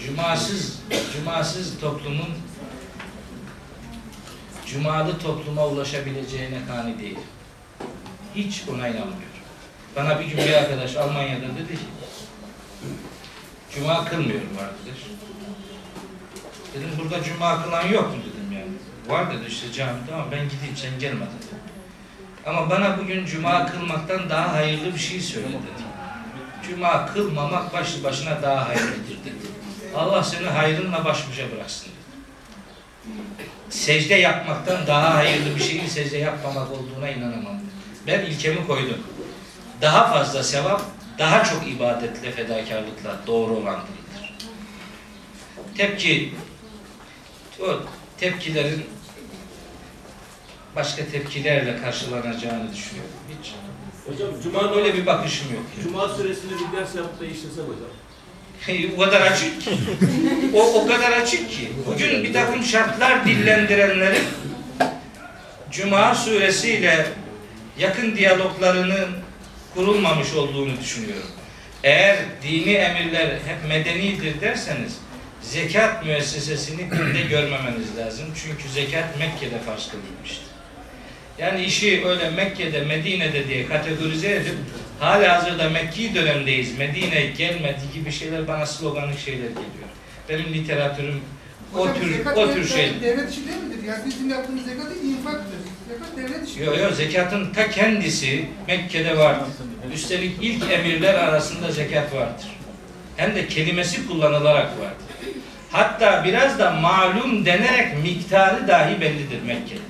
[0.07, 0.79] cumasız,
[1.17, 2.29] cumasız toplumun
[4.67, 7.19] cumalı topluma ulaşabileceğine kani değil.
[8.35, 9.17] Hiç ona inanmıyorum.
[9.97, 11.87] Bana bir gün bir arkadaş Almanya'da dedi ki
[13.77, 14.99] Cuma kılmıyorum arkadaş.
[16.75, 18.73] Dedim burada cuma kılan yok mu dedim yani.
[19.09, 21.61] Var dedi işte cami tamam ben gideyim sen gelme dedi.
[22.47, 25.87] Ama bana bugün cuma kılmaktan daha hayırlı bir şey söyle dedi.
[26.69, 29.47] Cuma kılmamak başlı başına daha hayırlıdır dedi.
[29.97, 31.97] Allah seni hayrınla baş başa bıraksın dedi.
[33.71, 37.61] Secde yapmaktan daha hayırlı bir şeyin secde yapmamak olduğuna inanamam.
[38.07, 38.99] Ben ilkemi koydum.
[39.83, 40.83] Daha fazla sevap,
[41.19, 44.35] daha çok ibadetle, fedakarlıkla doğru orantılıdır.
[45.77, 46.35] Tepki,
[47.61, 47.67] o
[48.19, 48.85] tepkilerin
[50.77, 53.13] başka tepkilerle karşılanacağını düşünüyorum.
[53.41, 53.55] Hiç
[54.07, 55.63] Hocam Cuma böyle bir bakışım yok.
[55.77, 55.85] yani.
[55.85, 57.91] Cuma süresinde bir ders yapıp da işlesem hocam.
[58.97, 59.71] o kadar açık ki.
[60.55, 61.73] O, o kadar açık ki.
[61.87, 64.25] Bugün bir takım şartlar dillendirenlerin
[65.71, 67.07] Cuma suresiyle
[67.79, 69.09] yakın diyaloglarının
[69.77, 71.31] kurulmamış olduğunu düşünüyorum.
[71.85, 74.99] Eğer dini emirler hep medenidir derseniz
[75.43, 78.27] zekat müessesesini dinde görmemeniz lazım.
[78.35, 80.43] Çünkü zekat Mekke'de farz kılınmıştı.
[81.39, 84.55] Yani işi öyle Mekke'de, Medine'de diye kategorize edip
[85.01, 89.89] hala hazırda Mekki dönemdeyiz, Medine gelmedi gibi şeyler bana sloganlık şeyler geliyor.
[90.29, 91.21] Benim literatürüm
[91.75, 92.93] o Hocam, tür o tür şey.
[93.03, 93.89] Devlet işi değil midir?
[93.89, 95.59] Yani bizim yaptığımız zekat infaktır.
[96.65, 99.49] Yok yok zekatın ta kendisi Mekke'de vardır.
[99.95, 102.57] Üstelik ilk emirler arasında zekat vardır.
[103.17, 105.07] Hem de kelimesi kullanılarak vardır.
[105.71, 109.81] Hatta biraz da malum denerek miktarı dahi bellidir Mekke'de.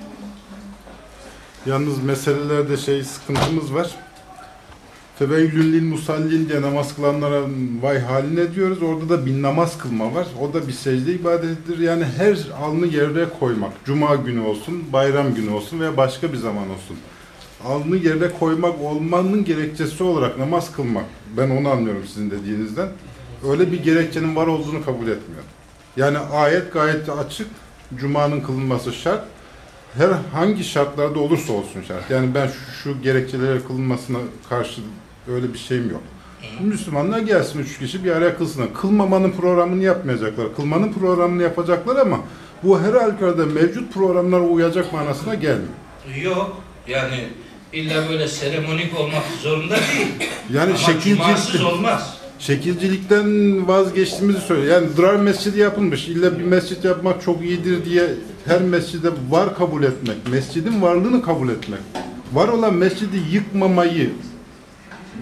[1.66, 3.90] Yalnız meselelerde şey sıkıntımız var.
[5.18, 7.42] Feveylül lil musallin diye namaz kılanlara
[7.82, 8.82] vay haline diyoruz.
[8.82, 10.26] Orada da bir namaz kılma var.
[10.40, 11.78] O da bir secde ibadetidir.
[11.78, 13.72] Yani her alnı yere koymak.
[13.84, 16.96] Cuma günü olsun, bayram günü olsun veya başka bir zaman olsun.
[17.64, 21.04] alnı yere koymak olmanın gerekçesi olarak namaz kılmak.
[21.36, 22.88] Ben onu anlıyorum sizin dediğinizden.
[23.50, 25.48] Öyle bir gerekçenin var olduğunu kabul etmiyorum.
[25.96, 27.48] Yani ayet gayet açık.
[27.96, 29.24] Cuma'nın kılınması şart.
[29.94, 32.10] Her hangi şartlarda olursa olsun şart.
[32.10, 34.80] Yani ben şu, şu gerekçelere kılınmasına karşı
[35.34, 36.02] öyle bir şeyim yok.
[36.60, 38.74] Müslümanlar gelsin üç kişi bir araya kılsınlar.
[38.74, 40.56] Kılmamanın programını yapmayacaklar.
[40.56, 42.20] Kılmanın programını yapacaklar ama
[42.62, 45.68] bu her halükarda mevcut programlara uyacak manasına gelmiyor.
[46.24, 46.56] Yok.
[46.88, 47.24] Yani
[47.72, 50.30] illa böyle seremonik olmak zorunda değil.
[50.52, 52.16] Yani Ama şekilcilik, olmaz.
[52.38, 54.74] şekilcilikten vazgeçtiğimizi söylüyor.
[54.82, 56.08] Yani durar mescidi yapılmış.
[56.08, 58.08] İlla bir mescit yapmak çok iyidir diye
[58.46, 60.16] her mescide var kabul etmek.
[60.30, 61.80] Mescidin varlığını kabul etmek.
[62.32, 64.10] Var olan mescidi yıkmamayı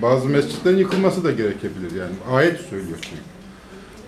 [0.03, 2.13] bazı mescitlerin yıkılması da gerekebilir yani.
[2.33, 3.23] Ayet söylüyor çünkü.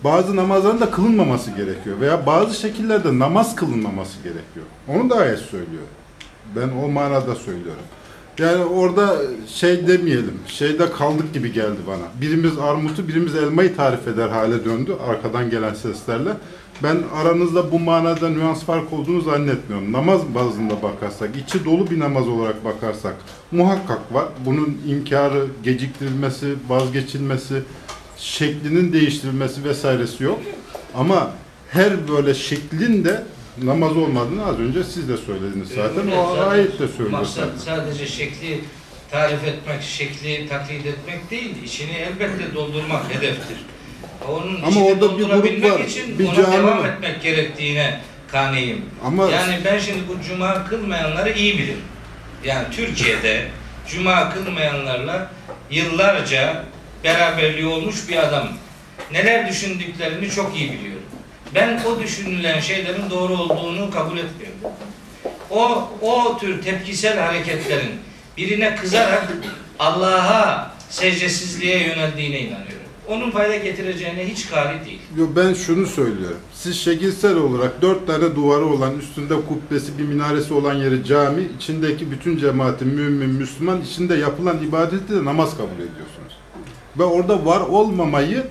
[0.04, 4.66] Bazı namazların da kılınmaması gerekiyor veya bazı şekillerde namaz kılınmaması gerekiyor.
[4.88, 5.82] Onu da ayet söylüyor.
[6.56, 7.82] Ben o manada söylüyorum.
[8.38, 9.16] Yani orada
[9.46, 12.20] şey demeyelim, şeyde kaldık gibi geldi bana.
[12.20, 16.30] Birimiz armutu, birimiz elmayı tarif eder hale döndü arkadan gelen seslerle.
[16.82, 19.92] Ben aranızda bu manada nüans fark olduğunu zannetmiyorum.
[19.92, 23.14] Namaz bazında bakarsak, içi dolu bir namaz olarak bakarsak
[23.52, 24.24] muhakkak var.
[24.46, 27.62] Bunun inkarı, geciktirilmesi, vazgeçilmesi,
[28.18, 30.38] şeklinin değiştirilmesi vesairesi yok.
[30.94, 31.32] Ama
[31.70, 33.24] her böyle şeklin de
[33.62, 36.00] namaz olmadığını az önce siz de söylediniz zaten.
[36.06, 37.58] Öyle O zaten ayet de söylüyor zaten.
[37.58, 38.60] sadece şekli
[39.10, 41.62] tarif etmek, şekli taklit etmek değil.
[41.64, 43.56] İçini elbette doldurmak hedeftir.
[44.28, 46.88] Onun Ama orada bir grup var, için bir ona cami devam var.
[46.88, 48.00] etmek gerektiğine
[48.32, 48.84] kaniyim.
[49.04, 51.80] Ama Yani ben şimdi bu cuma kılmayanları iyi bilirim.
[52.44, 53.48] Yani Türkiye'de
[53.88, 55.30] cuma kılmayanlarla
[55.70, 56.64] yıllarca
[57.04, 58.48] beraberliği olmuş bir adam.
[59.12, 61.02] Neler düşündüklerini çok iyi biliyorum.
[61.54, 64.60] Ben o düşünülen şeylerin doğru olduğunu kabul etmiyorum.
[65.50, 67.90] O, o tür tepkisel hareketlerin
[68.36, 69.28] birine kızarak
[69.78, 72.75] Allah'a secdesizliğe yöneldiğine inanıyorum.
[73.08, 75.00] Onun fayda getireceğine hiç kari değil.
[75.16, 76.38] Yo, ben şunu söylüyorum.
[76.54, 82.10] Siz şekilsel olarak dört tane duvarı olan, üstünde kubbesi, bir minaresi olan yeri cami, içindeki
[82.10, 86.36] bütün cemaatin mümin, Müslüman, içinde yapılan ibadeti de namaz kabul ediyorsunuz.
[86.98, 88.46] Ve orada var olmamayı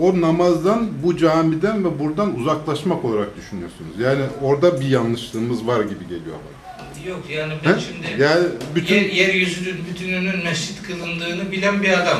[0.00, 3.90] o namazdan, bu camiden ve buradan uzaklaşmak olarak düşünüyorsunuz.
[4.00, 6.62] Yani orada bir yanlışlığımız var gibi geliyor bana.
[7.08, 7.80] Yok yani ben He?
[7.80, 8.44] şimdi Yani
[8.74, 12.18] bütün yer, yeryüzünün bütününün mescit kılındığını bilen bir adam.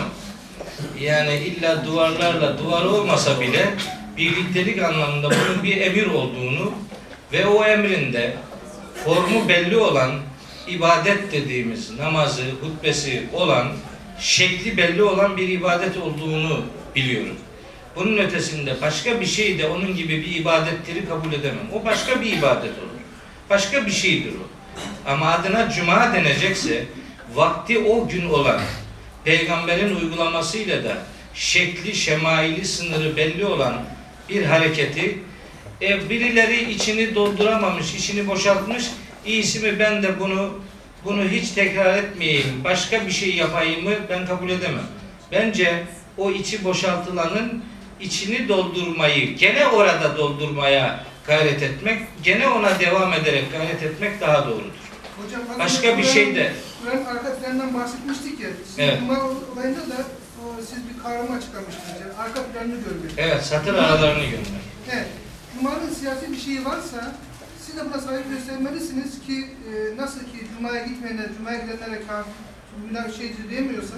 [1.01, 3.75] Yani illa duvarlarla duvar olmasa bile
[4.17, 6.73] birliktelik anlamında bunun bir emir olduğunu
[7.33, 8.37] ve o emrin de
[9.05, 10.13] formu belli olan
[10.69, 13.69] ibadet dediğimiz namazı, hutbesi olan,
[14.19, 16.61] şekli belli olan bir ibadet olduğunu
[16.97, 17.37] biliyorum.
[17.97, 21.67] Bunun ötesinde başka bir şey de onun gibi bir ibadetleri kabul edemem.
[21.73, 23.03] O başka bir ibadet olur.
[23.51, 24.47] Başka bir şeydir o.
[25.11, 26.85] Ama adına cuma denecekse
[27.35, 28.61] vakti o gün olan
[29.25, 30.97] peygamberin uygulamasıyla da
[31.35, 33.83] şekli, şemaili, sınırı belli olan
[34.29, 35.19] bir hareketi
[35.83, 38.85] e, birileri içini dolduramamış, içini boşaltmış.
[39.27, 40.61] İyisi mi ben de bunu
[41.05, 44.87] bunu hiç tekrar etmeyeyim, başka bir şey yapayım mı ben kabul edemem.
[45.33, 45.83] Bence
[46.19, 47.65] o içi boşaltılanın
[48.01, 54.83] içini doldurmayı, gene orada doldurmaya gayret etmek, gene ona devam ederek gayret etmek daha doğrudur.
[55.17, 58.49] Hocam, Başka bir şey de Kur'an arka planından bahsetmiştik ya.
[58.69, 58.99] Sizin Evet.
[59.01, 59.15] Cuma
[59.55, 59.97] olayında da
[60.43, 61.89] o, siz bir kavramı açıklamıştınız.
[62.01, 63.11] Yani arka planını görmek.
[63.17, 64.63] evet satır aralarını görmek.
[64.93, 65.07] Evet.
[65.55, 67.13] Cuma'nın siyasi bir şeyi varsa
[67.67, 73.51] siz de buna saygı göstermelisiniz ki e, nasıl ki Cuma'ya gitmeyenler, Cuma'ya gidenlere kafir, şeydir
[73.51, 73.95] diyemiyorsa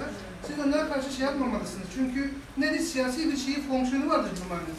[0.47, 1.87] siz onlara karşı şey yapmamalısınız.
[1.95, 4.75] Çünkü nedir siyasi bir şeyi fonksiyonu vardır Cuma'nın.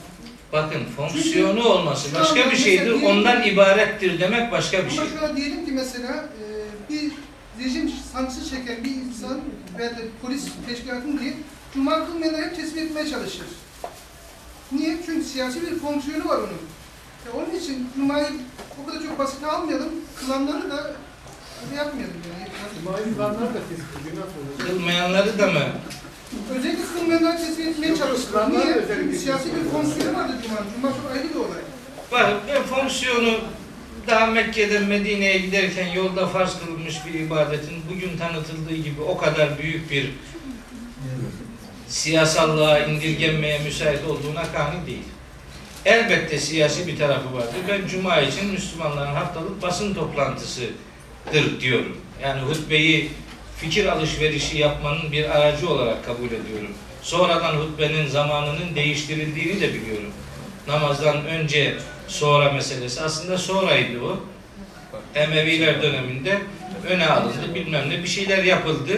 [0.53, 4.99] Bakın fonksiyonu olması şu başka bir şeydir, diyelim- ondan ibarettir demek başka bir şey.
[4.99, 6.45] Ama şuna diyelim ki mesela e,
[6.91, 7.13] bir
[7.65, 9.41] rejim sancısı çeken bir insan
[9.79, 11.35] veya da polis teşkilatını diye
[11.75, 13.47] Cuma kılmayanları hep tesbih etmeye çalışır.
[14.73, 14.97] Niye?
[15.07, 16.61] Çünkü siyasi bir fonksiyonu var onun.
[17.27, 18.27] E, onun için Cuma'yı
[18.83, 20.97] o kadar çok basite almayalım, kılanları da
[21.65, 22.49] öyle yapmayalım yani.
[22.85, 24.27] Mavi da tespit ediyor.
[24.59, 25.61] Kılmayanları da mı?
[26.57, 28.31] Özellikle kılmayanları tesbih etmeye çalışır.
[28.31, 28.85] Kılanlar Niye?
[29.01, 30.67] Çünkü siyasi bir fonksiyonu vardır Cuma'nın.
[30.75, 31.61] Cuma çok ayrı bir olay.
[32.11, 33.39] Var, ben fonksiyonu
[34.07, 39.91] daha Mekke'den Medine'ye giderken yolda farz kılınmış bir ibadetin bugün tanıtıldığı gibi o kadar büyük
[39.91, 40.11] bir
[41.89, 45.03] siyasallığa indirgenmeye müsait olduğuna kani değil.
[45.85, 47.57] Elbette siyasi bir tarafı vardır.
[47.69, 51.97] Ben Cuma için Müslümanların haftalık basın toplantısıdır diyorum.
[52.23, 53.11] Yani hutbeyi
[53.61, 56.71] fikir alışverişi yapmanın bir aracı olarak kabul ediyorum.
[57.03, 60.13] Sonradan hutbenin zamanının değiştirildiğini de biliyorum.
[60.69, 61.77] Namazdan önce
[62.09, 64.21] sonra meselesi aslında sonraydı o.
[65.15, 66.39] Emeviler döneminde
[66.89, 68.93] öne alındı, bilmem ne bir şeyler yapıldı.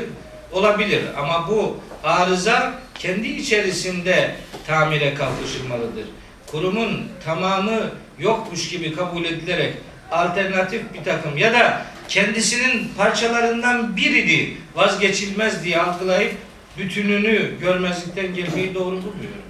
[0.52, 4.36] Olabilir ama bu arıza kendi içerisinde
[4.66, 6.04] tamire kalkışılmalıdır.
[6.46, 7.80] Kurumun tamamı
[8.18, 9.74] yokmuş gibi kabul edilerek
[10.12, 16.34] alternatif bir takım ya da kendisinin parçalarından biriydi vazgeçilmez diye algılayıp
[16.78, 19.47] bütününü görmezlikten gelmeyi doğru bulmuyorum.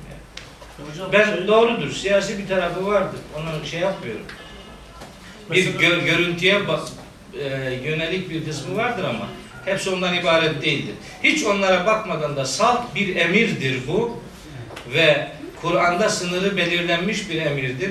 [0.86, 1.90] Hocam, Ben şey- doğrudur.
[1.92, 3.20] Siyasi bir tarafı vardır.
[3.36, 4.22] Onu şey yapmıyorum.
[5.50, 6.80] Bir Mesela- gö- görüntüye bak,
[7.40, 7.44] e,
[7.84, 9.28] yönelik bir kısmı vardır ama
[9.64, 10.94] hepsi ondan ibaret değildir.
[11.24, 14.20] Hiç onlara bakmadan da salt bir emirdir bu
[14.94, 15.28] ve
[15.62, 17.90] Kur'an'da sınırı belirlenmiş bir emirdir.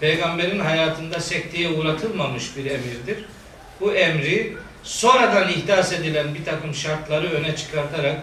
[0.00, 3.24] Peygamberin hayatında sekteye uğratılmamış bir emirdir.
[3.80, 8.16] Bu emri sonradan ihdas edilen bir takım şartları öne çıkartarak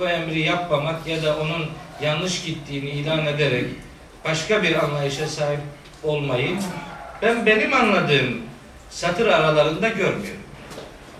[0.00, 1.66] o emri yapmamak ya da onun
[2.02, 3.64] yanlış gittiğini ilan ederek
[4.24, 5.60] başka bir anlayışa sahip
[6.02, 6.58] olmayı
[7.22, 8.40] ben benim anladığım
[8.90, 10.42] satır aralarında görmüyorum.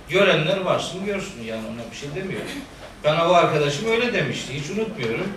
[0.08, 2.48] Görenler varsın görsün yani ona bir şey demiyorum.
[3.04, 5.28] Bana o arkadaşım öyle demişti hiç unutmuyorum.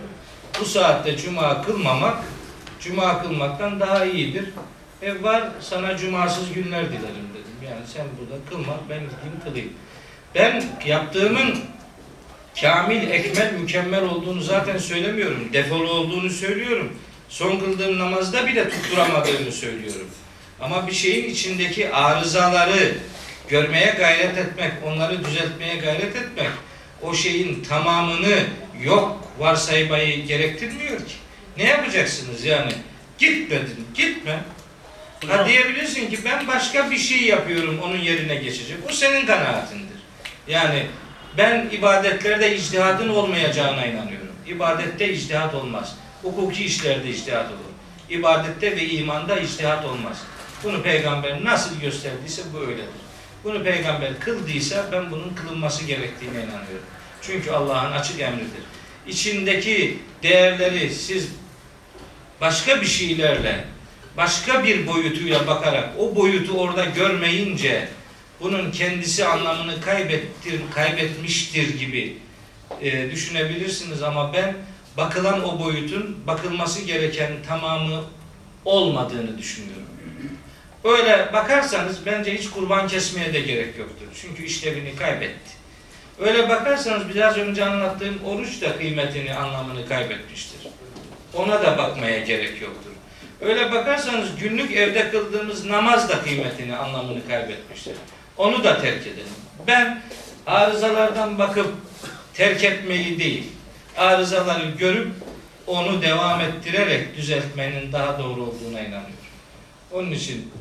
[0.60, 2.18] Bu saatte cuma kılmamak
[2.80, 4.50] cuma kılmaktan daha iyidir.
[5.02, 7.58] E var sana cumasız günler dilerim dedim.
[7.66, 9.74] Yani sen burada kılma ben gideyim kılayım.
[10.36, 11.56] Ben yaptığımın
[12.62, 15.50] kamil, ekmel, mükemmel olduğunu zaten söylemiyorum.
[15.54, 16.94] Defolu olduğunu söylüyorum.
[17.30, 20.08] Son kıldığım namazda bile tutturamadığımı söylüyorum.
[20.62, 22.94] Ama bir şeyin içindeki arızaları
[23.48, 26.50] görmeye gayret etmek, onları düzeltmeye gayret etmek,
[27.02, 28.44] o şeyin tamamını
[28.84, 31.14] yok varsaymayı gerektirmiyor ki.
[31.58, 32.72] Ne yapacaksınız yani?
[33.20, 34.40] Gitmedin, gitme.
[35.28, 38.78] Ha diyebilirsin ki ben başka bir şey yapıyorum onun yerine geçecek.
[38.90, 39.98] O senin kanaatindir.
[40.48, 40.86] Yani
[41.38, 44.36] ben ibadetlerde icdihadın olmayacağına inanıyorum.
[44.48, 45.96] İbadette icdihat olmaz.
[46.22, 47.76] Hukuki işlerde icdihat olur.
[48.10, 50.22] İbadette ve imanda icdihat olmaz.
[50.64, 52.86] Bunu peygamber nasıl gösterdiyse bu öyledir.
[53.44, 56.86] Bunu peygamber kıldıysa ben bunun kılınması gerektiğine inanıyorum.
[57.22, 58.64] Çünkü Allah'ın açık emridir.
[59.08, 61.30] İçindeki değerleri siz
[62.42, 63.66] başka bir şeylerle,
[64.18, 67.88] başka bir boyutuyla bakarak o boyutu orada görmeyince
[68.42, 72.18] bunun kendisi anlamını kaybettir, kaybetmiştir gibi
[72.82, 74.56] e, düşünebilirsiniz ama ben
[74.98, 78.04] bakılan o boyutun bakılması gereken tamamı
[78.66, 79.86] olmadığını düşünüyorum.
[80.84, 84.06] Öyle bakarsanız bence hiç kurban kesmeye de gerek yoktur.
[84.22, 85.56] Çünkü işlevini kaybetti.
[86.20, 90.60] Öyle bakarsanız biraz önce anlattığım oruç da kıymetini, anlamını kaybetmiştir.
[91.34, 92.92] Ona da bakmaya gerek yoktur.
[93.42, 97.94] Öyle bakarsanız günlük evde kıldığımız namaz da kıymetini, anlamını kaybetmiştir.
[98.38, 99.34] Onu da terk edelim.
[99.68, 100.02] Ben
[100.48, 101.68] arızalardan bakıp
[102.34, 103.44] terk etmeyi değil,
[103.98, 105.08] arızaları görüp
[105.68, 109.16] onu devam ettirerek düzeltmenin daha doğru olduğuna inanıyorum.
[109.92, 110.52] Onun için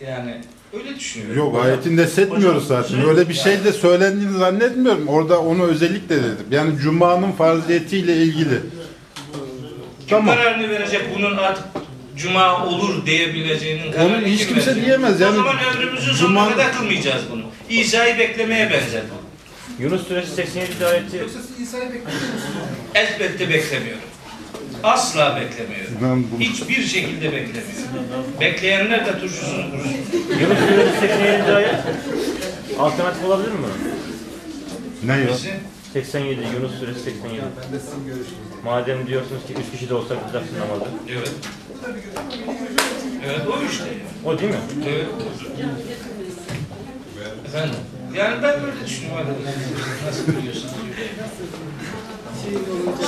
[0.00, 0.40] yani
[0.72, 1.36] öyle düşünüyorum.
[1.36, 3.08] Yok ayetinde hissetmiyoruz zaten.
[3.08, 5.08] Öyle bir şey de söylendiğini zannetmiyorum.
[5.08, 6.46] Orada onu özellikle dedim.
[6.50, 8.60] Yani Cuma'nın farziyetiyle ilgili.
[9.98, 10.36] Kim Tamam.
[10.36, 11.64] kararını verecek bunun artık
[12.16, 14.86] cuma olur diyebileceğinin Onu hiç kim kimse verecek?
[14.86, 15.20] diyemez.
[15.20, 17.42] O Yani zaman ömrümüzün Cuma- sonuna kadar kılmayacağız bunu.
[17.70, 19.26] İsa'yı beklemeye benzer bu.
[19.82, 20.86] Yunus suresi 87.
[20.86, 22.02] ayeti Yoksa siz İsa'yı musunuz?
[22.94, 24.02] Elbette beklemiyorum.
[24.82, 25.94] Asla beklemiyorum.
[26.02, 28.26] ben bunu Hiçbir şekilde beklemiyorum.
[28.40, 29.92] Bekleyenler de turşusunu kursun.
[30.40, 31.52] Yunus suresi 87.
[31.52, 31.74] ayet
[32.78, 33.56] alternatif olabilir mi?
[35.04, 35.18] ne?
[35.26, 35.50] Birisi,
[35.92, 37.42] 87 Yunus suresi 87.
[38.64, 40.84] Madem diyorsunuz ki üç kişi de olsa kılacaksın namazı.
[41.12, 41.30] Evet.
[43.24, 43.84] Evet o işte.
[44.24, 44.56] O değil mi?
[44.88, 45.06] Evet.
[47.46, 47.74] Efendim?
[48.14, 49.36] Yani ben böyle düşünüyorum.
[50.06, 50.74] Nasıl biliyorsunuz?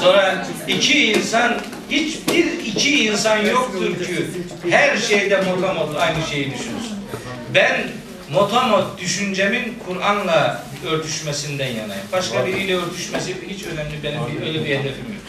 [0.00, 1.55] Sonra iki insan,
[1.90, 4.24] hiçbir iki insan yoktur ki
[4.70, 6.96] her şeyde motamot aynı şeyi düşünsün.
[7.55, 7.80] Ben
[8.32, 12.05] motamot düşüncemin Kur'an'la örtüşmesinden yanayım.
[12.12, 15.22] Başka biriyle örtüşmesi hiç önemli benim bir, öyle bir hedefim yok.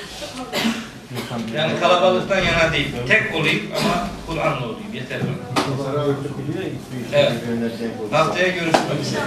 [1.55, 2.87] Yani kalabalıktan yana değil.
[3.07, 4.93] Tek olayım ama Kur'an'la olayım.
[4.93, 5.63] Yeter bana.
[7.13, 7.31] Evet.
[8.11, 9.21] Haftaya görüşmek üzere.